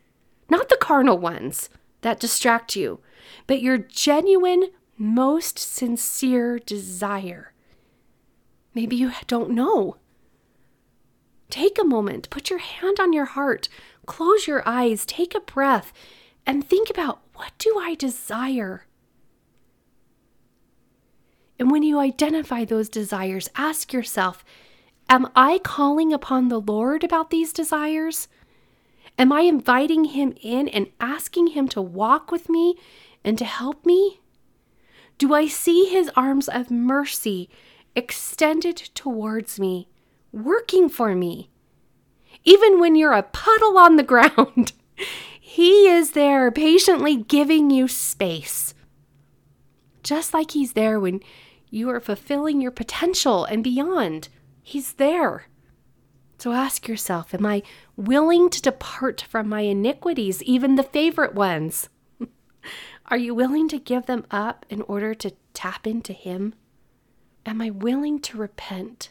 not 0.50 0.70
the 0.70 0.78
carnal 0.78 1.18
ones 1.18 1.70
that 2.02 2.20
distract 2.20 2.76
you, 2.76 3.00
but 3.48 3.62
your 3.62 3.78
genuine, 3.78 4.70
most 4.98 5.60
sincere 5.60 6.60
desire. 6.60 7.54
Maybe 8.74 8.96
you 8.96 9.12
don't 9.28 9.52
know. 9.52 9.98
Take 11.50 11.80
a 11.80 11.86
moment, 11.86 12.30
put 12.30 12.50
your 12.50 12.60
hand 12.60 13.00
on 13.00 13.13
your 13.13 13.26
heart, 13.26 13.70
close 14.06 14.48
your 14.48 14.68
eyes, 14.68 15.06
take 15.06 15.34
a 15.36 15.39
breath, 15.39 15.94
and 16.46 16.68
think 16.68 16.89
about 16.89 17.22
what 17.34 17.54
do 17.58 17.78
I 17.80 17.96
desire? 17.96 18.86
And 21.60 21.69
when 21.69 21.84
you 21.84 22.00
identify 22.00 22.63
those 22.63 22.88
desires, 22.88 23.50
ask 23.56 23.91
yourself, 23.91 24.45
Am 25.10 25.28
I 25.36 25.60
calling 25.60 26.13
upon 26.13 26.48
the 26.48 26.62
Lord 26.62 27.04
about 27.04 27.32
these 27.32 27.52
desires? 27.52 28.30
Am 29.17 29.34
I 29.34 29.41
inviting 29.41 30.06
Him 30.06 30.34
in 30.41 30.69
and 30.69 30.88
asking 31.02 31.48
Him 31.48 31.67
to 31.69 31.82
walk 31.82 32.32
with 32.32 32.48
me 32.48 32.76
and 33.24 33.38
to 33.38 33.43
help 33.43 33.86
me? 33.86 34.22
Do 35.17 35.34
I 35.34 35.48
see 35.48 35.89
His 35.89 36.10
arms 36.15 36.48
of 36.48 36.72
mercy 36.72 37.50
extended 37.93 38.78
towards 38.78 39.60
me, 39.60 39.89
working 40.32 40.88
for 40.88 41.13
me? 41.13 41.50
Even 42.45 42.80
when 42.80 42.95
you're 42.95 43.12
a 43.12 43.24
puddle 43.24 43.78
on 43.78 43.98
the 43.98 44.04
ground, 44.13 44.72
He 45.41 45.89
is 45.89 46.12
there 46.12 46.50
patiently 46.52 47.17
giving 47.17 47.69
you 47.69 47.89
space. 47.89 48.74
Just 50.04 50.34
like 50.34 50.52
He's 50.52 50.72
there 50.72 50.98
when 51.00 51.19
you 51.69 51.89
are 51.89 51.99
fulfilling 51.99 52.62
your 52.62 52.71
potential 52.71 53.45
and 53.45 53.63
beyond, 53.63 54.29
He's 54.62 54.93
there. 54.93 55.47
So 56.38 56.53
ask 56.53 56.88
yourself 56.88 57.34
Am 57.34 57.45
I 57.45 57.63
willing 57.95 58.49
to 58.49 58.62
depart 58.62 59.21
from 59.21 59.49
my 59.49 59.62
iniquities, 59.62 60.41
even 60.43 60.75
the 60.75 60.84
favorite 60.84 61.36
ones? 61.36 61.89
Are 63.08 63.17
you 63.17 63.34
willing 63.34 63.67
to 63.69 63.79
give 63.79 64.05
them 64.05 64.25
up 64.32 64.65
in 64.69 64.82
order 64.84 65.13
to 65.15 65.34
tap 65.53 65.86
into 65.86 66.13
Him? 66.13 66.53
Am 67.45 67.62
I 67.62 67.69
willing 67.69 68.19
to 68.19 68.38
repent? 68.38 69.10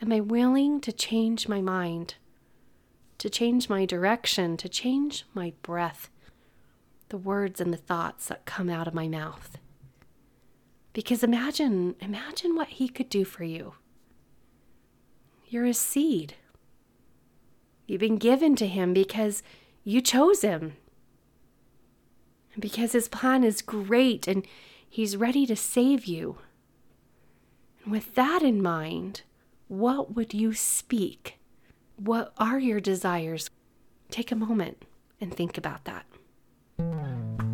Am 0.00 0.12
I 0.12 0.20
willing 0.20 0.80
to 0.82 0.92
change 0.92 1.48
my 1.48 1.60
mind, 1.60 2.14
to 3.18 3.28
change 3.28 3.68
my 3.68 3.84
direction, 3.84 4.56
to 4.58 4.68
change 4.68 5.24
my 5.34 5.52
breath, 5.62 6.08
the 7.08 7.18
words 7.18 7.60
and 7.60 7.72
the 7.72 7.78
thoughts 7.78 8.26
that 8.26 8.44
come 8.44 8.70
out 8.70 8.86
of 8.86 8.94
my 8.94 9.08
mouth? 9.08 9.58
Because 10.92 11.22
imagine, 11.22 11.94
imagine 12.00 12.56
what 12.56 12.68
He 12.68 12.88
could 12.88 13.08
do 13.08 13.24
for 13.24 13.44
you. 13.44 13.74
You're 15.48 15.64
a 15.64 15.74
seed. 15.74 16.34
You've 17.86 18.00
been 18.00 18.18
given 18.18 18.54
to 18.56 18.66
him 18.66 18.92
because 18.92 19.42
you 19.82 20.02
chose 20.02 20.42
him. 20.42 20.74
Because 22.58 22.92
his 22.92 23.08
plan 23.08 23.44
is 23.44 23.62
great 23.62 24.28
and 24.28 24.46
he's 24.86 25.16
ready 25.16 25.46
to 25.46 25.56
save 25.56 26.04
you. 26.04 26.36
And 27.82 27.90
with 27.90 28.14
that 28.14 28.42
in 28.42 28.60
mind, 28.60 29.22
what 29.68 30.14
would 30.14 30.34
you 30.34 30.52
speak? 30.52 31.38
What 31.96 32.34
are 32.36 32.58
your 32.58 32.80
desires? 32.80 33.48
Take 34.10 34.30
a 34.30 34.36
moment 34.36 34.84
and 35.18 35.32
think 35.32 35.56
about 35.56 35.86
that. 35.86 36.04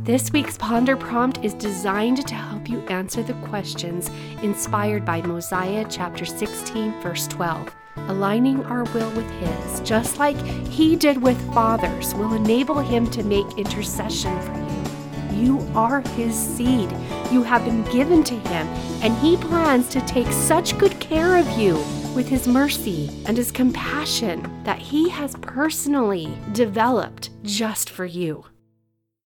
This 0.04 0.30
week's 0.32 0.58
Ponder 0.58 0.98
Prompt 0.98 1.42
is 1.42 1.54
designed 1.54 2.26
to 2.28 2.34
help 2.34 2.68
you 2.68 2.80
answer 2.88 3.22
the 3.22 3.32
questions 3.48 4.10
inspired 4.42 5.02
by 5.02 5.22
Mosiah 5.22 5.86
chapter 5.88 6.26
16, 6.26 7.00
verse 7.00 7.26
12 7.26 7.74
aligning 8.08 8.62
our 8.66 8.84
will 8.92 9.10
with 9.12 9.30
His, 9.40 9.80
just 9.80 10.18
like 10.18 10.36
He 10.68 10.94
did 10.94 11.22
with 11.22 11.40
fathers, 11.54 12.14
will 12.16 12.34
enable 12.34 12.80
Him 12.80 13.10
to 13.12 13.22
make 13.22 13.56
intercession 13.56 14.38
for 14.42 14.52
you. 14.52 15.38
You 15.40 15.60
are 15.74 16.02
His 16.10 16.34
seed. 16.34 16.92
You 17.32 17.42
have 17.42 17.64
been 17.64 17.82
given 17.84 18.22
to 18.24 18.34
Him, 18.34 18.66
and 19.02 19.16
He 19.20 19.38
plans 19.38 19.88
to 19.88 20.02
take 20.02 20.30
such 20.30 20.76
good 20.76 21.00
care 21.00 21.38
of 21.38 21.48
you 21.58 21.76
with 22.14 22.28
His 22.28 22.46
mercy 22.46 23.08
and 23.24 23.38
His 23.38 23.50
compassion 23.50 24.64
that 24.64 24.80
He 24.80 25.08
has 25.08 25.34
personally 25.36 26.36
developed 26.52 27.30
just 27.42 27.88
for 27.88 28.04
you. 28.04 28.44